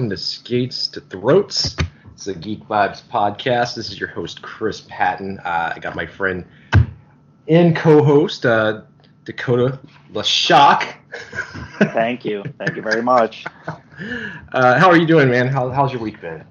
[0.00, 1.76] Welcome to Skates to Throats.
[2.14, 3.74] It's a Geek Vibes podcast.
[3.74, 5.38] This is your host Chris Patton.
[5.40, 6.46] Uh, I got my friend
[7.48, 8.80] and co-host uh,
[9.26, 9.78] Dakota
[10.14, 10.94] LaShock.
[11.92, 13.44] Thank you, thank you very much.
[14.54, 15.46] Uh, how are you doing, man?
[15.46, 16.42] How, how's your week been?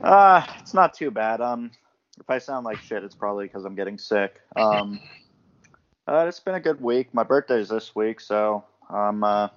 [0.00, 1.40] Uh, it's not too bad.
[1.40, 1.72] Um,
[2.20, 4.40] if I sound like shit, it's probably because I'm getting sick.
[4.54, 5.00] Um,
[6.06, 7.12] uh, it's been a good week.
[7.12, 9.48] My birthday's this week, so I'm uh,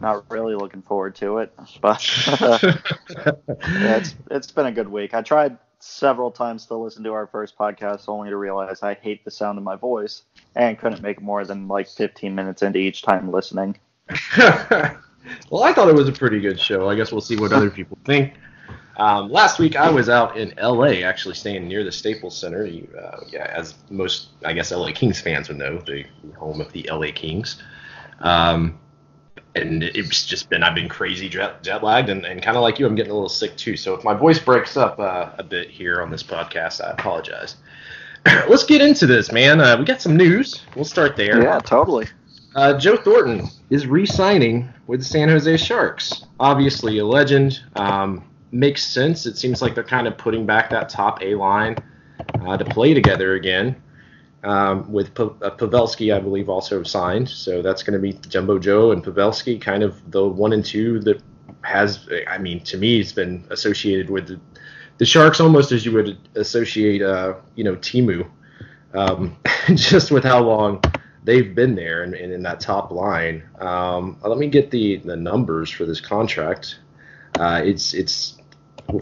[0.00, 1.52] not really looking forward to it.
[1.80, 2.04] But
[2.40, 5.14] yeah, it's it's been a good week.
[5.14, 9.24] I tried several times to listen to our first podcast, only to realize I hate
[9.24, 10.22] the sound of my voice
[10.54, 13.78] and couldn't make more than like 15 minutes into each time listening.
[14.38, 16.88] well, I thought it was a pretty good show.
[16.88, 18.34] I guess we'll see what other people think.
[18.98, 22.64] Um, last week I was out in LA, actually staying near the Staples Center.
[22.64, 26.06] Uh, yeah, as most, I guess, LA Kings fans would know, the
[26.38, 27.62] home of the LA Kings.
[28.20, 28.78] Um,
[29.56, 32.78] and it's just been I've been crazy jet, jet lagged and, and kind of like
[32.78, 33.76] you I'm getting a little sick too.
[33.76, 37.56] So if my voice breaks up uh, a bit here on this podcast I apologize.
[38.48, 39.60] Let's get into this man.
[39.60, 40.62] Uh, we got some news.
[40.74, 41.42] We'll start there.
[41.42, 42.06] Yeah totally.
[42.54, 46.24] Uh, Joe Thornton is re-signing with the San Jose Sharks.
[46.40, 47.60] Obviously a legend.
[47.76, 49.26] Um, makes sense.
[49.26, 51.76] It seems like they're kind of putting back that top A line
[52.40, 53.76] uh, to play together again
[54.44, 57.28] um, with P- uh, Pavelski, I believe, also signed.
[57.28, 61.00] So that's going to be Jumbo Joe and Pavelski, kind of the one and two
[61.00, 61.22] that
[61.62, 64.40] has, I mean, to me, it's been associated with the,
[64.98, 68.28] the Sharks almost as you would associate, uh, you know, Teemu,
[68.94, 69.36] um,
[69.74, 70.80] just with how long
[71.24, 73.42] they've been there and, and in that top line.
[73.60, 76.78] Um, let me get the, the numbers for this contract.
[77.38, 78.38] Uh, it's it's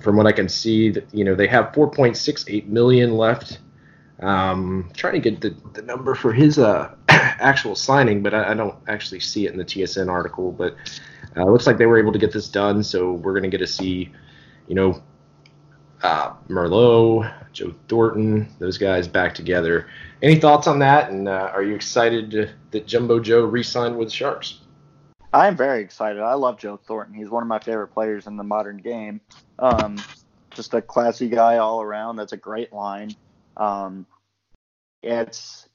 [0.00, 3.58] from what I can see that you know they have 4.68 million left
[4.20, 8.54] um, trying to get the, the number for his uh, actual signing, but I, I,
[8.54, 10.52] don't actually see it in the TSN article.
[10.52, 10.76] But
[11.36, 13.58] uh, looks like they were able to get this done, so we're going to get
[13.58, 14.12] to see,
[14.68, 15.02] you know,
[16.02, 19.88] uh, Marleau, Joe Thornton, those guys back together.
[20.22, 21.10] Any thoughts on that?
[21.10, 24.60] And uh, are you excited that Jumbo Joe re-signed with the Sharks?
[25.32, 26.22] I am very excited.
[26.22, 27.14] I love Joe Thornton.
[27.14, 29.20] He's one of my favorite players in the modern game.
[29.58, 29.96] Um,
[30.54, 32.16] just a classy guy all around.
[32.16, 33.16] That's a great line.
[33.56, 34.06] Um,
[35.02, 35.68] it's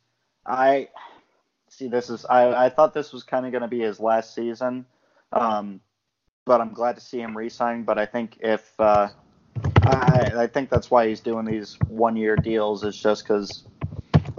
[0.45, 0.89] I
[1.69, 4.33] see this is I, I thought this was kind of going to be his last
[4.33, 4.85] season,
[5.31, 5.79] um,
[6.45, 7.83] but I'm glad to see him resign.
[7.83, 9.09] But I think if uh,
[9.83, 13.63] I, I think that's why he's doing these one year deals is just because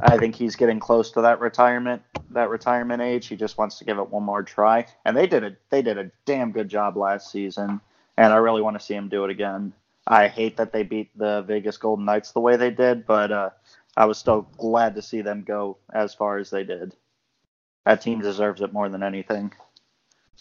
[0.00, 3.26] I think he's getting close to that retirement that retirement age.
[3.26, 5.98] He just wants to give it one more try, and they did a they did
[5.98, 7.80] a damn good job last season,
[8.16, 9.72] and I really want to see him do it again.
[10.06, 13.50] I hate that they beat the Vegas Golden Knights the way they did, but uh,
[13.96, 16.94] I was still glad to see them go as far as they did.
[17.84, 19.52] That team deserves it more than anything.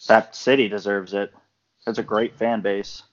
[0.08, 1.34] That city deserves it.
[1.88, 3.04] It's a great fan base.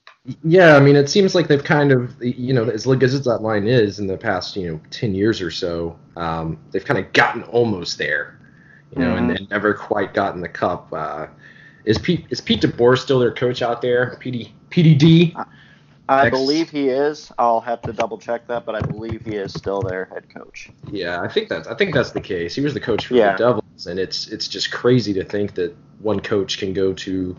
[0.43, 3.43] Yeah, I mean, it seems like they've kind of, you know, as good as that
[3.43, 7.13] line is in the past, you know, ten years or so, um, they've kind of
[7.13, 8.41] gotten almost there,
[8.91, 9.31] you know, mm-hmm.
[9.31, 10.93] and, and, never quite gotten the cup.
[10.93, 11.28] Uh,
[11.84, 14.19] is Pete is Pete DeBoer still their coach out there?
[14.21, 15.47] PD PDD.
[16.09, 17.33] I believe he is.
[17.39, 20.71] I'll have to double check that, but I believe he is still their head coach.
[20.91, 22.55] Yeah, I think that's I think that's the case.
[22.55, 23.33] He was the coach for yeah.
[23.33, 27.37] the Devils, and it's it's just crazy to think that one coach can go to,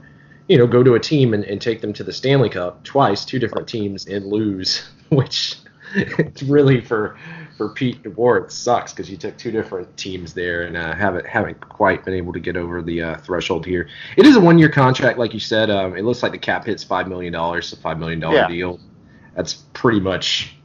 [0.48, 3.24] you know, go to a team and, and take them to the Stanley Cup twice,
[3.24, 5.56] two different teams, and lose, which
[5.96, 7.18] it's really for
[7.58, 11.26] for Pete DeBoer, it sucks because you took two different teams there and uh, haven't
[11.26, 13.90] haven't quite been able to get over the uh, threshold here.
[14.16, 15.70] It is a one year contract, like you said.
[15.70, 18.48] Um, it looks like the cap hits five million dollars, a five million dollar yeah.
[18.48, 18.80] deal.
[19.36, 20.56] That's pretty much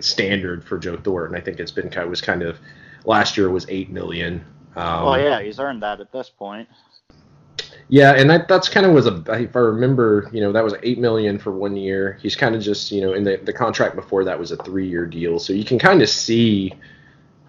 [0.00, 1.36] standard for Joe Thornton.
[1.36, 2.58] I think it's been kind of, was kind of
[3.04, 4.44] last year was eight million.
[4.76, 6.68] Um, well, yeah, he's earned that at this point.
[7.92, 10.74] Yeah, and that that's kind of was a if I remember, you know, that was
[10.82, 12.18] eight million for one year.
[12.22, 14.88] He's kind of just, you know, in the the contract before that was a three
[14.88, 16.72] year deal, so you can kind of see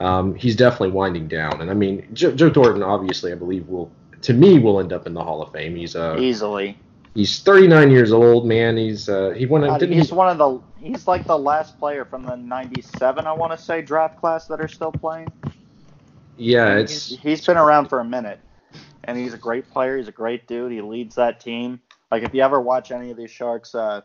[0.02, 1.62] um, he's definitely winding down.
[1.62, 3.90] And I mean, Joe, Joe Thornton obviously, I believe will
[4.24, 5.78] to me will end up in the Hall of Fame.
[5.78, 6.78] He's uh, easily.
[7.14, 8.76] He's 39 years old, man.
[8.76, 9.64] He's uh, he won.
[9.64, 10.60] Uh, he's he, one of the.
[10.86, 14.60] He's like the last player from the '97, I want to say, draft class that
[14.60, 15.32] are still playing.
[16.36, 17.08] Yeah, it's.
[17.08, 18.42] He's, he's been around for a minute
[19.04, 19.98] and he's a great player.
[19.98, 20.72] He's a great dude.
[20.72, 21.82] He leads that team.
[22.12, 24.02] Like if you ever watch any of these Sharks, uh,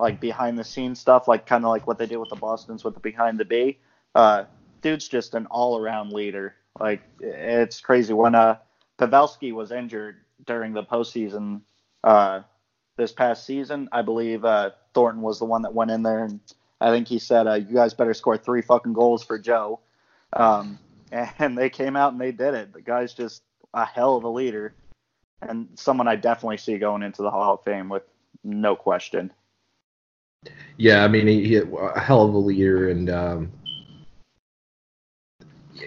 [0.00, 2.84] like behind the scenes stuff, like kind of like what they do with the Boston's
[2.84, 3.78] with the behind the B,
[4.14, 4.44] uh,
[4.80, 6.54] dude's just an all around leader.
[6.78, 8.12] Like it's crazy.
[8.12, 8.58] When uh,
[8.98, 10.16] Pavelski was injured
[10.46, 11.62] during the postseason
[12.04, 12.42] uh,
[12.96, 16.40] this past season, I believe uh, Thornton was the one that went in there and
[16.80, 19.80] I think he said, uh, "You guys better score three fucking goals for Joe."
[20.32, 20.78] Um,
[21.12, 22.72] and they came out and they did it.
[22.72, 23.42] The guy's just
[23.74, 24.74] a hell of a leader.
[25.42, 28.02] and someone I definitely see going into the Hall of Fame with
[28.44, 29.32] no question.
[30.76, 33.52] Yeah, I mean, he, he a hell of a leader, and um,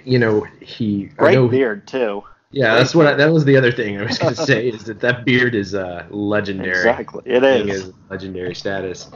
[0.04, 2.24] you know he great know, beard too.
[2.52, 4.84] Yeah, that's what I, that was the other thing I was going to say is
[4.86, 6.78] that that beard is uh, legendary.
[6.78, 7.94] Exactly, it is.
[8.10, 9.10] legendary status.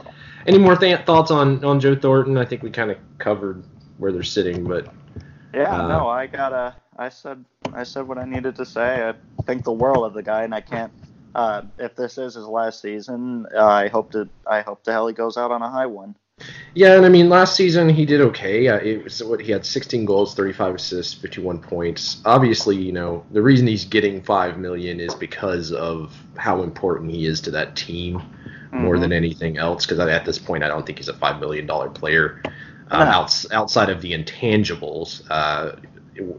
[0.46, 2.38] Any more th- thoughts on on Joe Thornton?
[2.38, 3.62] I think we kind of covered
[3.98, 4.88] where they're sitting, but
[5.54, 6.76] yeah, uh, no, I gotta.
[6.96, 9.08] I said I said what I needed to say.
[9.08, 10.92] I think the world of the guy, and I can't.
[11.34, 14.28] Uh, if this is his last season, uh, I hope to.
[14.46, 16.16] I hope the hell he goes out on a high one.
[16.74, 18.68] Yeah, and I mean, last season he did okay.
[18.68, 22.20] Uh, it was what he had 16 goals, 35 assists, 51 points.
[22.26, 27.26] Obviously, you know the reason he's getting five million is because of how important he
[27.26, 28.82] is to that team mm-hmm.
[28.82, 29.86] more than anything else.
[29.86, 32.42] Because at this point, I don't think he's a five million dollar player.
[32.90, 33.10] Uh, no.
[33.10, 35.76] outs, outside of the intangibles, uh,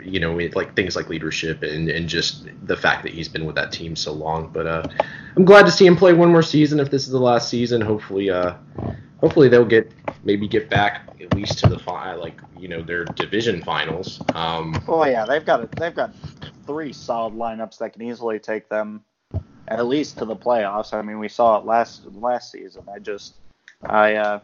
[0.04, 3.56] you know, like things like leadership and, and just the fact that he's been with
[3.56, 4.50] that team so long.
[4.52, 4.84] But uh,
[5.36, 6.80] I'm glad to see him play one more season.
[6.80, 8.56] If this is the last season, hopefully, uh,
[9.20, 9.92] hopefully they'll get
[10.24, 14.22] maybe get back at least to the fi- like you know their division finals.
[14.34, 16.14] Um, oh yeah, they've got they've got
[16.66, 19.04] three solid lineups that can easily take them
[19.68, 20.94] at least to the playoffs.
[20.94, 22.84] I mean, we saw it last last season.
[22.94, 23.36] I just
[23.84, 24.40] I uh,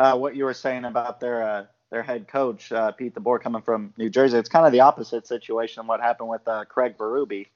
[0.00, 3.60] uh, what you were saying about their uh, their head coach uh, Pete DeBoer coming
[3.60, 4.38] from New Jersey.
[4.38, 7.46] It's kind of the opposite situation of what happened with uh, Craig Berube.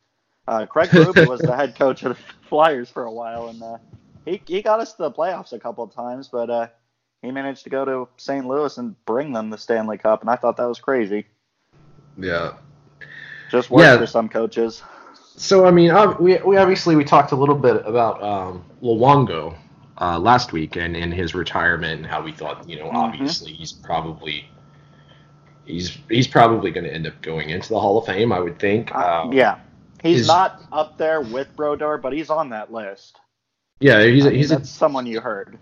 [0.46, 3.79] Uh, Craig Berube was the head coach of the Flyers for a while, and uh,
[4.26, 6.67] he he got us to the playoffs a couple of times, but uh,
[7.23, 8.46] he managed to go to St.
[8.46, 11.25] Louis and bring them the Stanley Cup, and I thought that was crazy.
[12.19, 12.56] Yeah,
[13.50, 13.96] just works yeah.
[13.96, 14.82] for some coaches.
[15.37, 19.56] So I mean, we we obviously we talked a little bit about um, Luongo
[20.00, 22.96] uh, last week and in his retirement and how we thought you know mm-hmm.
[22.96, 24.49] obviously he's probably
[25.64, 28.32] he's he's probably going to end up going into the Hall of Fame.
[28.32, 28.94] I would think.
[28.94, 29.58] Uh, um, yeah,
[30.02, 33.19] he's his, not up there with Brodeur, but he's on that list.
[33.81, 35.58] Yeah, he's he's a, someone you heard.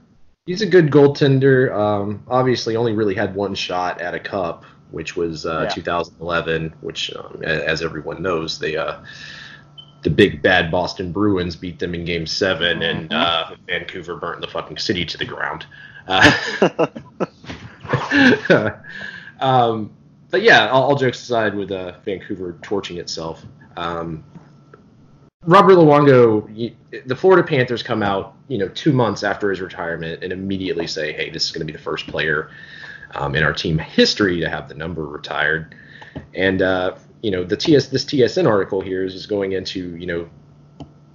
[0.46, 1.73] He's a good goaltender.
[1.73, 5.75] Um, obviously, only really had one shot at a cup, which was uh, yeah.
[5.75, 6.75] 2011.
[6.81, 8.99] Which, um, as everyone knows, they uh,
[10.03, 12.83] the big bad Boston Bruins beat them in Game 7 mm-hmm.
[12.83, 15.67] and uh, Vancouver burnt the fucking city to the ground.
[16.09, 16.89] Uh,
[19.41, 19.93] um,
[20.31, 23.45] but yeah, all, all, jokes aside, with uh, Vancouver torching itself,
[23.77, 24.25] um,
[25.45, 26.75] Robert Luongo,
[27.07, 31.13] the Florida Panthers come out, you know, two months after his retirement and immediately say,
[31.13, 32.51] "Hey, this is going to be the first player
[33.15, 35.75] um, in our team history to have the number retired."
[36.35, 40.07] And uh, you know, the TS this TSN article here is, is going into you
[40.07, 40.29] know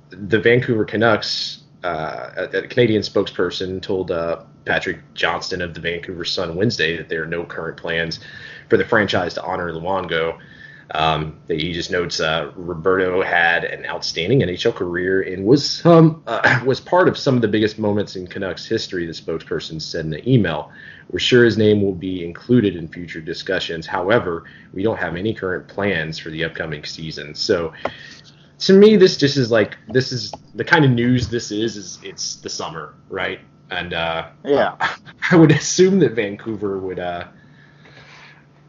[0.09, 1.63] the Vancouver Canucks.
[1.83, 7.07] Uh, a, a, Canadian spokesperson told uh, Patrick Johnston of the Vancouver Sun Wednesday that
[7.07, 8.19] there are no current plans
[8.68, 10.39] for the franchise to honor Luongo.
[10.92, 16.62] Um, he just notes uh, Roberto had an outstanding NHL career and was um, uh,
[16.65, 19.06] was part of some of the biggest moments in Canucks history.
[19.06, 20.72] The spokesperson said in the email,
[21.10, 23.86] "We're sure his name will be included in future discussions.
[23.86, 27.74] However, we don't have any current plans for the upcoming season." So,
[28.60, 31.75] to me, this just is like this is the kind of news this is.
[31.75, 33.41] Is it's the summer, right?
[33.72, 34.75] And uh, yeah,
[35.32, 37.00] I would assume that Vancouver would.
[37.00, 37.25] Uh,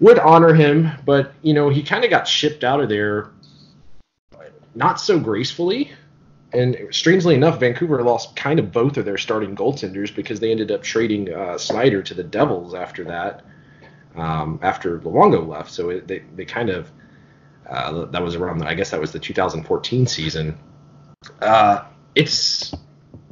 [0.00, 3.30] would honor him, but you know he kind of got shipped out of there
[4.78, 5.92] not so gracefully.
[6.52, 10.70] And strangely enough, Vancouver lost kind of both of their starting goaltenders because they ended
[10.70, 13.44] up trading uh, Schneider to the Devils after that,
[14.16, 15.70] um, after Luongo left.
[15.70, 16.90] So it, they they kind of
[17.68, 20.56] uh, that was around I guess that was the 2014 season.
[21.42, 22.74] Uh, it's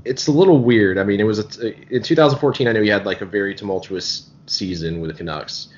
[0.05, 0.99] it's a little weird.
[0.99, 2.69] I mean, it was a, in 2014.
[2.69, 5.69] I know he had like a very tumultuous season with the Canucks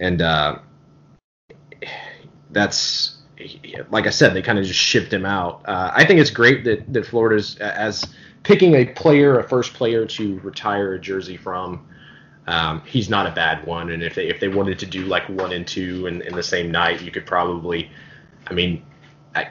[0.00, 0.58] and uh,
[2.50, 3.18] that's
[3.90, 5.62] like I said, they kind of just shipped him out.
[5.66, 8.06] Uh, I think it's great that that Florida's as
[8.42, 11.86] picking a player, a first player to retire a jersey from.
[12.46, 15.28] Um, he's not a bad one, and if they if they wanted to do like
[15.28, 17.90] one and two in, in the same night, you could probably.
[18.46, 18.84] I mean,
[19.34, 19.48] I,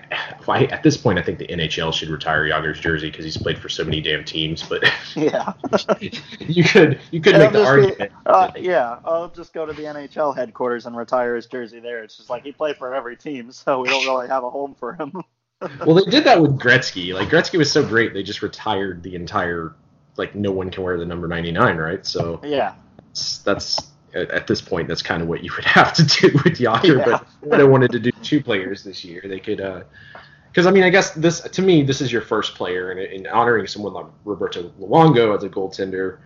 [0.48, 3.58] I, at this point, I think the NHL should retire Jagr's jersey because he's played
[3.58, 4.62] for so many damn teams.
[4.62, 4.84] But
[5.16, 5.54] yeah,
[6.40, 7.98] you could you could make the argument.
[7.98, 12.04] Be, uh, yeah, I'll just go to the NHL headquarters and retire his jersey there.
[12.04, 14.76] It's just like he played for every team, so we don't really have a home
[14.76, 15.14] for him.
[15.86, 17.14] well, they did that with Gretzky.
[17.14, 19.76] Like Gretzky was so great, they just retired the entire.
[20.18, 22.06] Like no one can wear the number ninety nine, right?
[22.06, 26.04] So yeah, that's, that's at, this point, that's kind of what you would have to
[26.04, 27.06] do with Jagr.
[27.06, 27.20] Yeah.
[27.44, 29.58] But I wanted to do two players this year, they could.
[29.58, 33.00] Because uh, I mean, I guess this to me, this is your first player, and
[33.00, 36.20] in, in, honoring someone like Roberto Luongo as a goaltender,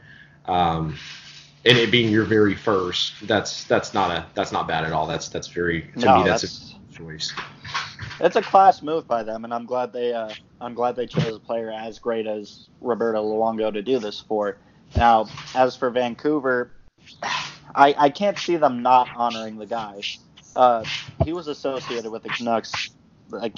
[0.46, 0.98] um,
[1.66, 5.08] and it being your very first, that's that's not a that's not bad at all.
[5.08, 7.34] That's that's very to no, me that's, that's a choice.
[8.20, 11.36] it's a class move by them, and I'm glad they uh, I'm glad they chose
[11.36, 14.58] a player as great as Roberto Luongo to do this for.
[14.96, 16.72] Now, as for Vancouver,
[17.76, 20.02] I I can't see them not honoring the guy.
[20.56, 20.84] Uh,
[21.24, 22.92] he was associated with the Canucks.
[23.30, 23.56] Like,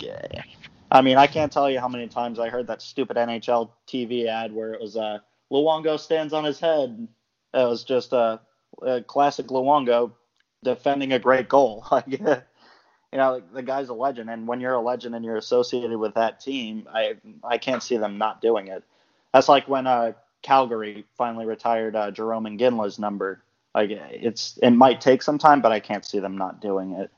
[0.92, 4.28] I mean, I can't tell you how many times I heard that stupid NHL TV
[4.28, 5.20] ad where it was uh,
[5.52, 7.08] Luongo stands on his head.
[7.54, 8.40] It was just a,
[8.82, 10.12] a classic Luongo
[10.64, 11.86] defending a great goal.
[11.92, 12.20] Like,
[13.12, 16.16] you know, the guy's a legend, and when you're a legend and you're associated with
[16.16, 18.84] that team, I I can't see them not doing it.
[19.34, 23.42] That's like when uh, Calgary finally retired uh, Jarome Iginla's number.
[23.76, 27.12] Like, it's it might take some time, but I can't see them not doing it.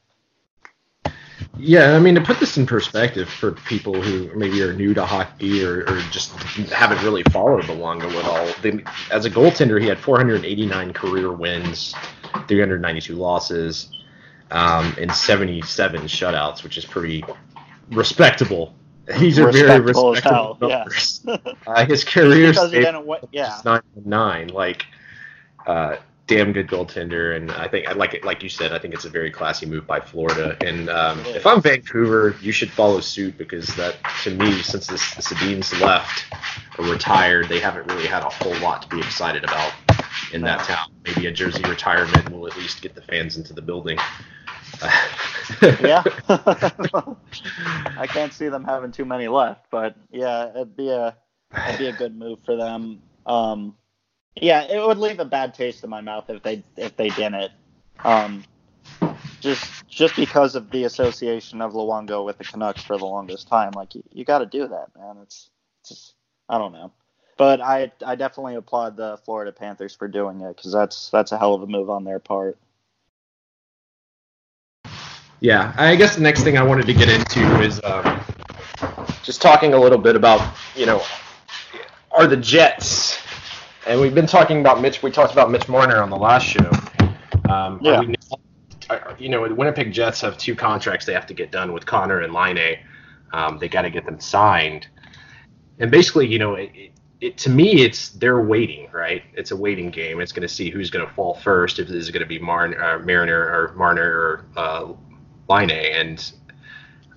[1.56, 5.06] Yeah, I mean to put this in perspective for people who maybe are new to
[5.06, 6.32] hockey or, or just
[6.72, 8.62] haven't really followed Luongo at all.
[8.64, 11.94] They, as a goaltender, he had 489 career wins,
[12.48, 13.92] 392 losses,
[14.50, 17.24] um, and 77 shutouts, which is pretty
[17.92, 18.74] respectable.
[19.20, 21.22] These are very respectable numbers.
[21.24, 21.38] Yeah.
[21.68, 23.62] uh, his career because he didn't, yeah.
[23.64, 24.48] nine nine.
[24.48, 24.86] Like,
[25.66, 28.24] uh, damn good goaltender, and I think I like it.
[28.24, 30.58] Like you said, I think it's a very classy move by Florida.
[30.62, 34.96] And um, if I'm Vancouver, you should follow suit because that, to me, since the,
[34.96, 36.26] Sedins left
[36.78, 39.72] or retired, they haven't really had a whole lot to be excited about
[40.34, 40.92] in that town.
[41.06, 43.98] Maybe a jersey retirement will at least get the fans into the building.
[45.62, 46.04] yeah,
[47.98, 51.16] I can't see them having too many left, but yeah, it'd be a
[51.68, 53.02] it'd be a good move for them.
[53.26, 53.76] Um,
[54.42, 57.52] yeah, it would leave a bad taste in my mouth if they if they didn't.
[58.04, 58.44] Um,
[59.40, 63.72] just just because of the association of Luongo with the Canucks for the longest time,
[63.72, 65.18] like you, you got to do that, man.
[65.24, 65.50] It's,
[65.82, 66.16] it's just,
[66.50, 66.92] I don't know,
[67.38, 71.38] but I I definitely applaud the Florida Panthers for doing it because that's that's a
[71.38, 72.58] hell of a move on their part.
[75.40, 78.20] Yeah, I guess the next thing I wanted to get into is um,
[79.24, 81.02] just talking a little bit about you know
[82.12, 83.20] are the Jets
[83.88, 85.02] and we've been talking about Mitch.
[85.02, 86.70] We talked about Mitch Marner on the last show.
[87.50, 88.02] Um, yeah.
[88.02, 88.16] We,
[89.18, 92.22] you know, the Winnipeg Jets have two contracts they have to get done with Connor
[92.22, 92.80] and Laine.
[93.34, 94.88] Um, they got to get them signed,
[95.80, 99.24] and basically, you know, it, it, it, to me, it's they're waiting, right?
[99.34, 100.22] It's a waiting game.
[100.22, 101.80] It's going to see who's going to fall first.
[101.80, 104.94] If this is going to be Marner, uh, Mariner or Marner or uh,
[105.50, 106.32] Laine, and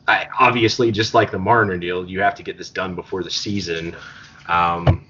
[0.09, 3.31] I, obviously, just like the Marner deal, you have to get this done before the
[3.31, 3.95] season.
[4.49, 5.07] Um,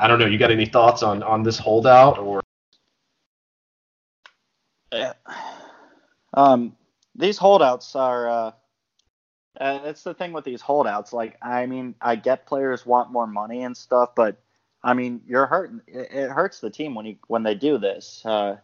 [0.00, 0.26] I don't know.
[0.26, 2.42] You got any thoughts on on this holdout or?
[4.92, 5.12] Yeah.
[6.34, 6.76] Um,
[7.14, 8.28] these holdouts are.
[8.28, 8.52] Uh,
[9.58, 11.12] that's the thing with these holdouts.
[11.12, 14.40] Like, I mean, I get players want more money and stuff, but
[14.82, 15.82] I mean, you're hurting.
[15.86, 18.22] It, it hurts the team when you when they do this.
[18.24, 18.56] Uh,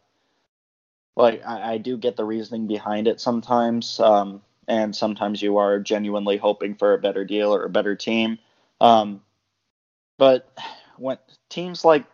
[1.17, 5.81] like, I, I do get the reasoning behind it sometimes, um, and sometimes you are
[5.81, 8.39] genuinely hoping for a better deal or a better team.
[8.81, 9.21] Um,
[10.19, 10.49] but
[10.99, 12.05] when teams like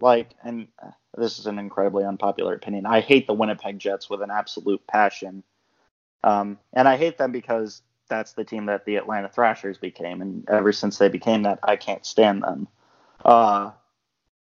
[0.00, 0.68] like and
[1.16, 2.86] this is an incredibly unpopular opinion.
[2.86, 5.42] I hate the Winnipeg Jets with an absolute passion.
[6.22, 10.48] Um, and I hate them because that's the team that the Atlanta Thrashers became, and
[10.48, 12.68] ever since they became that, I can't stand them.
[13.24, 13.72] Uh,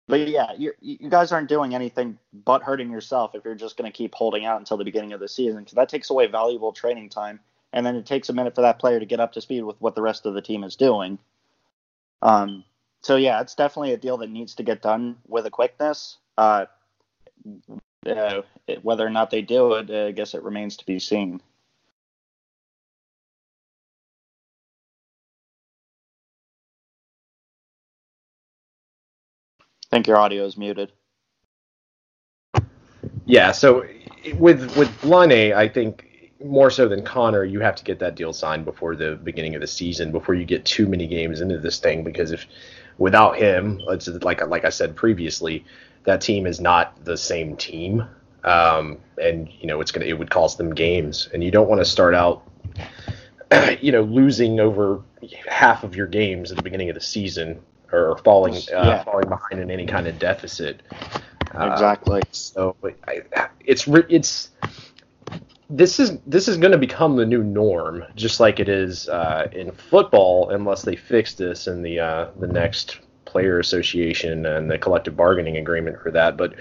[0.06, 3.90] but yeah, you you guys aren't doing anything but hurting yourself if you're just going
[3.90, 6.72] to keep holding out until the beginning of the season, because that takes away valuable
[6.72, 7.40] training time,
[7.72, 9.80] and then it takes a minute for that player to get up to speed with
[9.80, 11.18] what the rest of the team is doing.
[12.22, 12.64] Um,
[13.02, 16.18] so yeah, it's definitely a deal that needs to get done with a quickness.
[16.36, 16.66] Uh,
[18.06, 18.42] uh,
[18.82, 21.40] whether or not they do it, I guess it remains to be seen.
[29.90, 30.92] I think your audio is muted.
[33.24, 33.86] Yeah, so
[34.38, 36.04] with with Laine, I think
[36.44, 39.60] more so than Connor, you have to get that deal signed before the beginning of
[39.60, 42.04] the season, before you get too many games into this thing.
[42.04, 42.46] Because if
[42.98, 45.64] without him, it's like like I said previously,
[46.04, 48.04] that team is not the same team,
[48.44, 51.80] um, and you know it's gonna it would cost them games, and you don't want
[51.80, 52.42] to start out,
[53.80, 55.02] you know, losing over
[55.48, 57.60] half of your games at the beginning of the season
[57.92, 59.04] or falling uh, yeah.
[59.04, 60.82] falling behind in any kind of deficit.
[61.54, 62.20] Exactly.
[62.20, 62.76] Uh, so
[63.06, 63.22] I,
[63.64, 64.50] it's it's
[65.70, 69.48] this is this is going to become the new norm, just like it is uh,
[69.52, 74.78] in football, unless they fix this in the uh, the next player association and the
[74.78, 76.36] collective bargaining agreement for that.
[76.36, 76.54] But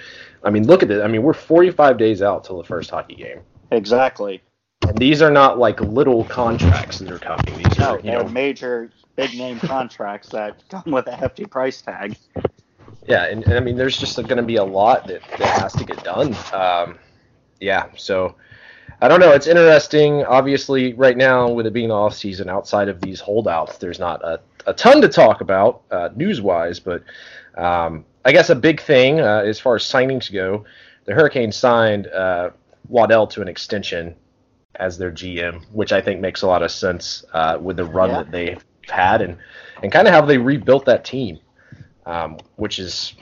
[0.43, 1.01] I mean, look at this.
[1.01, 3.39] I mean, we're 45 days out till the first hockey game.
[3.71, 4.41] Exactly.
[4.85, 7.63] And these are not like little contracts that are coming.
[7.63, 11.81] These no, are you know major big name contracts that come with a hefty price
[11.81, 12.17] tag.
[13.07, 15.73] Yeah, and, and I mean, there's just going to be a lot that, that has
[15.73, 16.35] to get done.
[16.51, 16.99] Um,
[17.61, 18.35] yeah, so
[19.01, 19.31] I don't know.
[19.31, 20.25] It's interesting.
[20.25, 24.23] Obviously, right now with it being the off season, outside of these holdouts, there's not
[24.23, 26.79] a, a ton to talk about uh, news wise.
[26.79, 27.03] But
[27.55, 30.65] um, I guess a big thing uh, as far as signings go,
[31.05, 32.49] the Hurricanes signed uh,
[32.89, 34.15] Waddell to an extension
[34.75, 38.09] as their GM, which I think makes a lot of sense uh, with the run
[38.09, 38.17] yeah.
[38.17, 39.37] that they've had and
[39.83, 41.39] and kind of how they rebuilt that team,
[42.05, 43.13] um, which is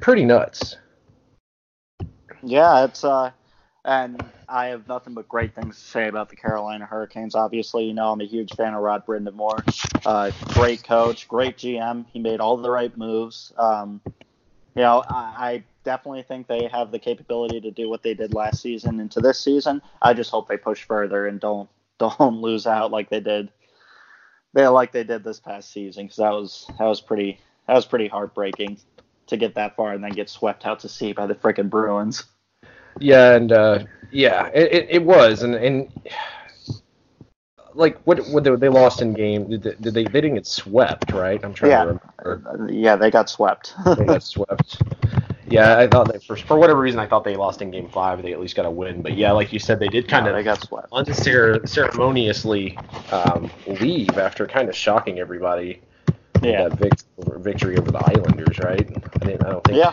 [0.00, 0.76] pretty nuts.
[2.42, 3.30] Yeah, it's uh,
[3.86, 7.36] and I have nothing but great things to say about the Carolina Hurricanes.
[7.36, 10.04] Obviously, you know I'm a huge fan of Rod Brind'Amour.
[10.04, 12.04] Uh, great coach, great GM.
[12.12, 13.52] He made all the right moves.
[13.56, 14.00] Um,
[14.74, 18.34] you know, I, I definitely think they have the capability to do what they did
[18.34, 19.80] last season into this season.
[20.02, 23.50] I just hope they push further and don't don't lose out like they did.
[24.52, 27.86] They like they did this past season because that was that was pretty that was
[27.86, 28.78] pretty heartbreaking
[29.28, 32.24] to get that far and then get swept out to sea by the freaking Bruins.
[32.98, 35.90] Yeah, and uh, yeah, it, it, it, was, and and
[37.74, 39.48] like what what they, they lost in game?
[39.50, 41.42] Did they, did they they didn't get swept, right?
[41.44, 41.84] I'm trying yeah.
[41.84, 42.72] to remember.
[42.72, 43.74] Yeah, they got swept.
[43.84, 44.82] they got swept.
[45.48, 48.22] Yeah, I thought that for for whatever reason I thought they lost in game five.
[48.22, 50.30] They at least got a win, but yeah, like you said, they did kind no,
[50.30, 50.88] of they got swept.
[50.92, 52.78] unceremoniously
[53.12, 55.80] um, leave after kind of shocking everybody.
[56.42, 56.96] Yeah, that
[57.38, 58.80] victory over the Islanders, right?
[59.20, 59.46] I didn't.
[59.46, 59.78] I don't think.
[59.78, 59.92] Yeah.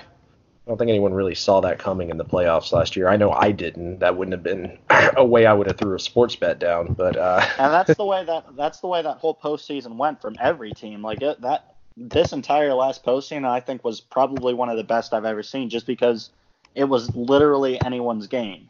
[0.65, 3.09] I don't think anyone really saw that coming in the playoffs last year.
[3.09, 3.99] I know I didn't.
[3.99, 4.77] That wouldn't have been
[5.17, 6.93] a way I would have threw a sports bet down.
[6.93, 7.45] But uh...
[7.57, 11.01] and that's the way that that's the way that whole postseason went from every team.
[11.01, 15.13] Like it, that this entire last postseason, I think, was probably one of the best
[15.13, 16.29] I've ever seen, just because
[16.75, 18.69] it was literally anyone's game.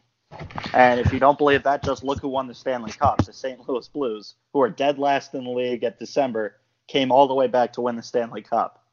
[0.72, 3.24] And if you don't believe that, just look who won the Stanley Cup.
[3.24, 3.68] The St.
[3.68, 6.56] Louis Blues, who are dead last in the league at December,
[6.88, 8.83] came all the way back to win the Stanley Cup.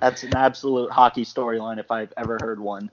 [0.00, 2.90] That's an absolute hockey storyline if I've ever heard one.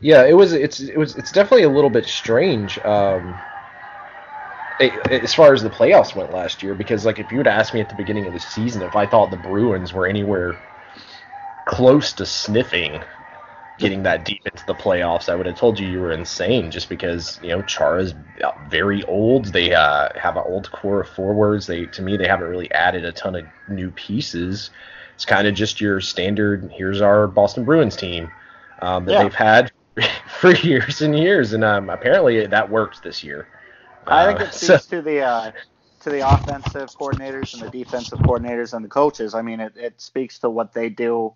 [0.00, 0.52] Yeah, it was.
[0.52, 1.16] It's it was.
[1.16, 2.78] It's definitely a little bit strange.
[2.84, 3.34] Um,
[4.80, 7.80] as far as the playoffs went last year, because like if you would ask me
[7.80, 10.56] at the beginning of the season if I thought the Bruins were anywhere
[11.64, 13.02] close to sniffing
[13.78, 16.70] getting that deep into the playoffs, I would have told you you were insane.
[16.70, 18.14] Just because you know Chara's
[18.68, 21.66] very old, they uh, have an old core of forwards.
[21.66, 24.70] They to me they haven't really added a ton of new pieces
[25.14, 26.70] it's kind of just your standard.
[26.72, 28.30] Here's our Boston Bruins team
[28.82, 29.22] um, that yeah.
[29.22, 29.72] they've had
[30.40, 33.48] for years and years, and um, apparently that worked this year.
[34.06, 35.52] I think it uh, speaks so, to the uh,
[36.00, 39.34] to the offensive coordinators and the defensive coordinators and the coaches.
[39.34, 41.32] I mean, it, it speaks to what they do,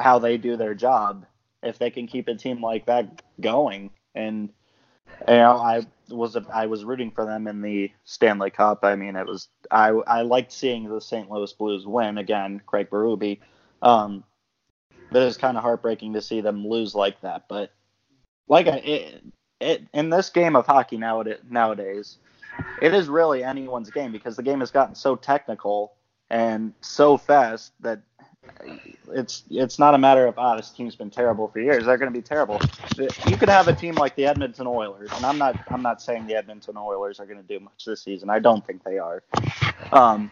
[0.00, 1.24] how they do their job.
[1.62, 4.48] If they can keep a team like that going, and
[5.26, 8.84] you know, I was I was rooting for them in the Stanley Cup.
[8.84, 11.30] I mean, it was I I liked seeing the St.
[11.30, 13.38] Louis Blues win again, Craig Berube.
[13.82, 14.24] Um,
[15.10, 17.44] but it's kind of heartbreaking to see them lose like that.
[17.48, 17.72] But
[18.48, 19.24] like I, it,
[19.60, 22.18] it in this game of hockey nowadays, nowadays,
[22.82, 25.94] it is really anyone's game because the game has gotten so technical
[26.30, 28.00] and so fast that
[29.12, 31.86] it's it's not a matter of ah this team's been terrible for years.
[31.86, 32.60] They're going to be terrible.
[32.98, 36.26] You could have a team like the Edmonton Oilers, and I'm not I'm not saying
[36.26, 38.30] the Edmonton Oilers are going to do much this season.
[38.30, 39.22] I don't think they are.
[39.92, 40.30] Um,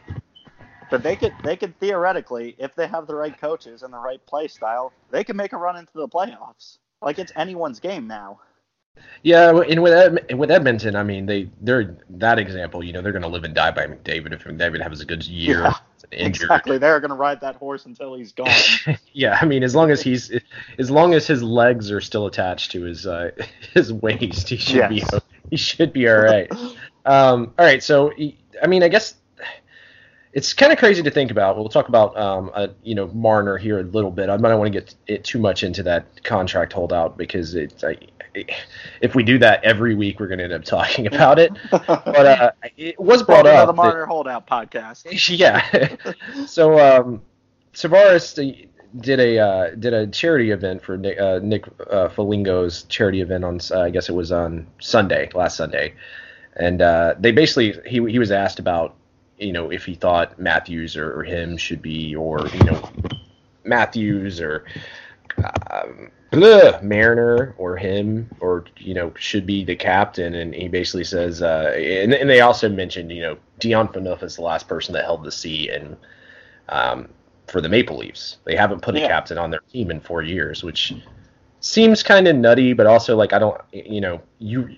[0.91, 4.25] but they could they could theoretically, if they have the right coaches and the right
[4.27, 6.79] play style, they could make a run into the playoffs.
[7.03, 8.41] Like it's anyone's game now.
[9.23, 12.85] Yeah, and with Ed, with Edmonton, I mean they they're that example.
[12.85, 15.25] You know they're going to live and die by McDavid if McDavid has a good
[15.27, 15.63] year.
[15.63, 15.75] Yeah,
[16.13, 16.45] injured.
[16.45, 18.49] Exactly, they're going to ride that horse until he's gone.
[19.13, 20.33] yeah, I mean as long as he's
[20.79, 23.31] as long as his legs are still attached to his uh,
[23.75, 25.11] his waist, he should yes.
[25.11, 25.19] be
[25.51, 26.51] he should be all right.
[27.05, 28.13] um, all right, so
[28.63, 29.15] I mean I guess
[30.37, 31.57] it's kind of crazy to think about.
[31.57, 34.29] We'll talk about um, a, you know Marner here a little bit.
[34.29, 37.83] I don't want to get it too much into that contract holdout because it's
[39.01, 41.53] if we do that every week, we're going to end up talking about it.
[41.71, 43.67] but uh, it was brought up.
[43.67, 45.07] The Marner that, Holdout podcast.
[45.37, 45.97] Yeah.
[46.47, 47.23] so um,
[47.73, 48.69] Tavares
[49.01, 53.43] did a uh, did a charity event for Nick, uh, Nick uh, Foligno's charity event
[53.43, 55.95] on uh, I guess it was on Sunday last Sunday,
[56.57, 58.95] and uh, they basically he he was asked about
[59.39, 62.91] you know if he thought Matthews or, or him should be or you know
[63.65, 64.65] Matthews or
[65.71, 71.43] um, Mariner or him or you know should be the captain, and he basically says,
[71.43, 75.05] uh, and, and they also mentioned you know Dion Phaneuf is the last person that
[75.05, 75.97] held the C and
[76.69, 77.09] um,
[77.47, 78.39] for the Maple Leafs.
[78.45, 80.95] They haven't put a captain on their team in four years, which
[81.61, 84.77] seems kind of nutty, but also like I don't, you know, you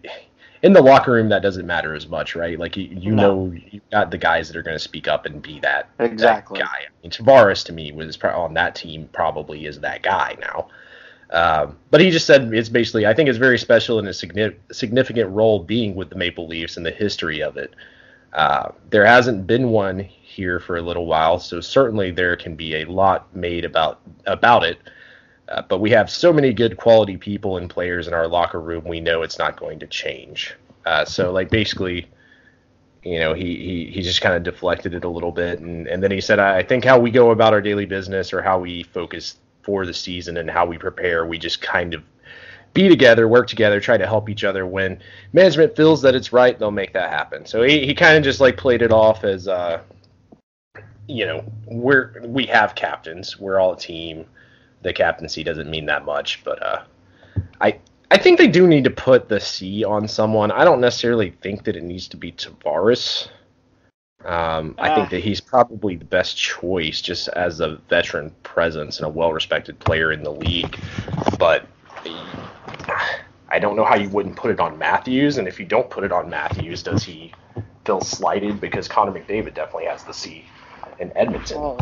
[0.62, 2.59] in the locker room that doesn't matter as much, right?
[2.59, 3.47] Like you, you no.
[3.47, 6.59] know, you got the guys that are going to speak up and be that exactly
[6.59, 6.79] that guy.
[6.87, 10.68] I mean, Tavares to me was on that team probably is that guy now.
[11.31, 15.31] Um, but he just said it's basically, I think it's very special and a significant
[15.31, 17.75] role being with the Maple Leafs and the history of it.
[18.33, 22.77] Uh, there hasn't been one here for a little while, so certainly there can be
[22.77, 24.79] a lot made about about it.
[25.48, 28.84] Uh, but we have so many good quality people and players in our locker room,
[28.84, 30.54] we know it's not going to change.
[30.84, 32.06] Uh, so, like, basically,
[33.02, 35.61] you know, he, he, he just kind of deflected it a little bit.
[35.61, 38.42] And, and then he said, I think how we go about our daily business or
[38.42, 42.02] how we focus for the season and how we prepare, we just kind of
[42.74, 44.66] be together, work together, try to help each other.
[44.66, 45.00] When
[45.32, 47.46] management feels that it's right, they'll make that happen.
[47.46, 49.80] So he, he kind of just like played it off as, uh,
[51.06, 54.26] you know, we're we have captains, we're all a team.
[54.82, 56.82] The captaincy doesn't mean that much, but uh,
[57.60, 57.78] I
[58.10, 60.50] I think they do need to put the C on someone.
[60.50, 63.28] I don't necessarily think that it needs to be Tavares.
[64.24, 65.10] Um, I think ah.
[65.10, 70.10] that he's probably the best choice just as a veteran presence and a well-respected player
[70.10, 70.76] in the league.
[71.38, 71.66] But
[73.48, 76.02] I don't know how you wouldn't put it on Matthews, and if you don't put
[76.02, 77.32] it on Matthews, does he
[77.84, 80.44] feel slighted because Connor McDavid definitely has the C
[80.98, 81.60] in Edmonton?
[81.60, 81.78] Well,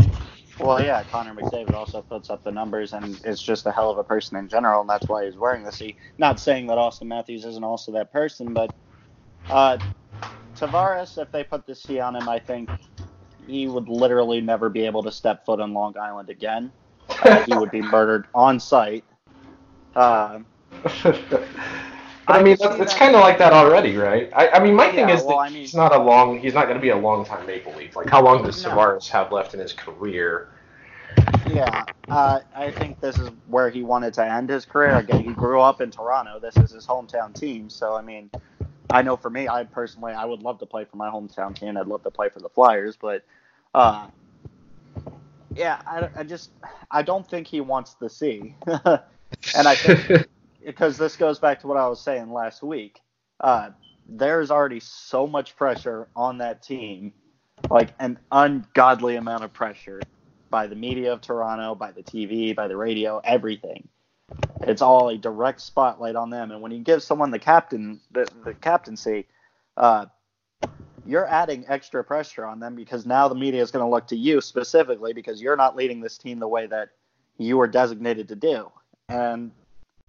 [0.58, 3.98] well, yeah, Connor McDavid also puts up the numbers and is just a hell of
[3.98, 5.96] a person in general, and that's why he's wearing the C.
[6.18, 8.74] Not saying that Auston Matthews isn't also that person, but
[9.50, 9.78] uh,
[10.56, 12.70] Tavares, if they put the C on him, I think
[13.46, 16.72] he would literally never be able to step foot on Long Island again.
[17.08, 19.04] Uh, he would be murdered on sight.
[19.94, 20.40] Uh,
[22.28, 24.30] I mean, that's, it's kind of like that already, right?
[24.34, 26.38] I, I mean, my yeah, thing is well, that I mean, he's not a long,
[26.38, 27.94] he's not going to be a long time Maple Leaf.
[27.94, 28.70] Like, how long does no.
[28.70, 30.48] Tavares have left in his career?
[31.48, 34.96] Yeah, uh, I think this is where he wanted to end his career.
[34.96, 36.40] Again, he grew up in Toronto.
[36.40, 37.70] This is his hometown team.
[37.70, 38.30] So, I mean,
[38.90, 41.76] I know for me, I personally, I would love to play for my hometown team.
[41.76, 43.24] I'd love to play for the Flyers, but,
[43.74, 44.08] uh,
[45.54, 46.50] yeah, I, I just,
[46.90, 48.54] I don't think he wants the C.
[48.66, 50.28] and I think
[50.66, 53.00] because this goes back to what I was saying last week.
[53.40, 53.70] Uh,
[54.08, 57.12] there's already so much pressure on that team,
[57.70, 60.00] like an ungodly amount of pressure
[60.50, 63.88] by the media of Toronto, by the TV, by the radio, everything.
[64.62, 66.50] It's all a direct spotlight on them.
[66.50, 69.26] And when you give someone the captain, the, the captaincy,
[69.76, 70.06] uh,
[71.04, 74.16] you're adding extra pressure on them because now the media is going to look to
[74.16, 76.88] you specifically because you're not leading this team the way that
[77.38, 78.70] you were designated to do.
[79.08, 79.52] And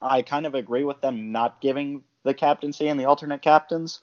[0.02, 4.00] I kind of agree with them not giving the captaincy and the alternate captains.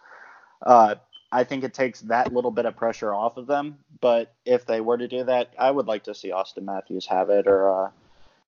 [0.63, 0.97] Uh,
[1.31, 3.79] I think it takes that little bit of pressure off of them.
[4.01, 7.31] But if they were to do that, I would like to see Auston Matthews have
[7.31, 7.91] it, or uh,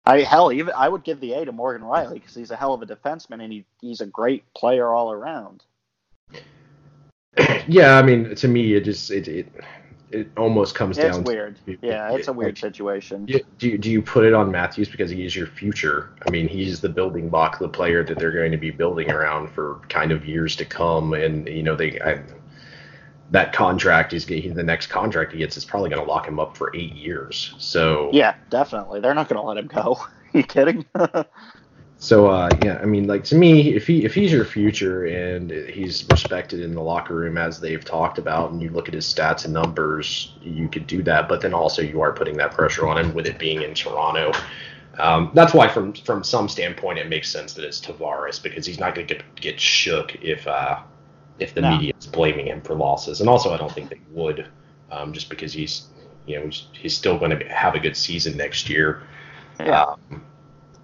[0.05, 2.73] I hell even I would give the A to Morgan Rielly because he's a hell
[2.73, 5.63] of a defenseman and he, he's a great player all around.
[7.65, 9.47] Yeah, I mean, to me, it just it, it
[10.11, 11.21] it almost comes it's down.
[11.21, 11.59] It's weird.
[11.65, 13.25] To, yeah, it's a weird like, situation.
[13.25, 16.11] Do you, do you put it on Matthews because he is your future?
[16.25, 19.49] I mean, he's the building block, the player that they're going to be building around
[19.49, 21.99] for kind of years to come, and you know they.
[21.99, 22.21] I,
[23.31, 26.39] that contract is getting the next contract he gets is probably going to lock him
[26.39, 27.55] up for eight years.
[27.57, 29.97] So yeah, definitely, they're not going to let him go.
[29.99, 30.85] Are you kidding?
[32.03, 35.49] So uh, yeah, I mean, like to me, if he if he's your future and
[35.49, 39.05] he's respected in the locker room as they've talked about, and you look at his
[39.05, 41.29] stats and numbers, you could do that.
[41.29, 44.33] But then also you are putting that pressure on him with it being in Toronto.
[44.99, 48.81] Um, that's why, from from some standpoint, it makes sense that it's Tavares because he's
[48.81, 50.81] not going to get get shook if uh,
[51.39, 51.69] if the no.
[51.69, 53.21] media is blaming him for losses.
[53.21, 54.45] And also, I don't think they would,
[54.91, 55.87] um, just because he's
[56.25, 59.03] you know he's, he's still going to have a good season next year.
[59.57, 59.95] Yeah.
[60.11, 60.21] Um,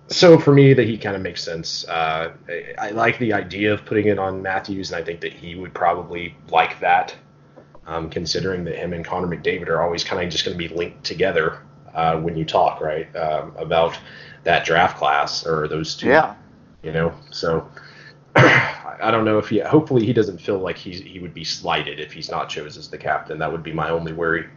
[0.09, 1.87] so for me, that he kind of makes sense.
[1.87, 5.33] Uh, I, I, like the idea of putting it on Matthews, and I think that
[5.33, 7.15] he would probably like that,
[7.85, 10.73] um, considering that him and Connor McDavid are always kind of just going to be
[10.73, 11.59] linked together
[11.93, 13.97] uh, when you talk, right, um, about
[14.43, 16.07] that draft class or those two.
[16.07, 16.35] Yeah.
[16.81, 17.69] You know, so
[18.35, 19.59] I don't know if he.
[19.59, 22.89] Hopefully, he doesn't feel like he's he would be slighted if he's not chosen as
[22.89, 23.37] the captain.
[23.39, 24.47] That would be my only worry.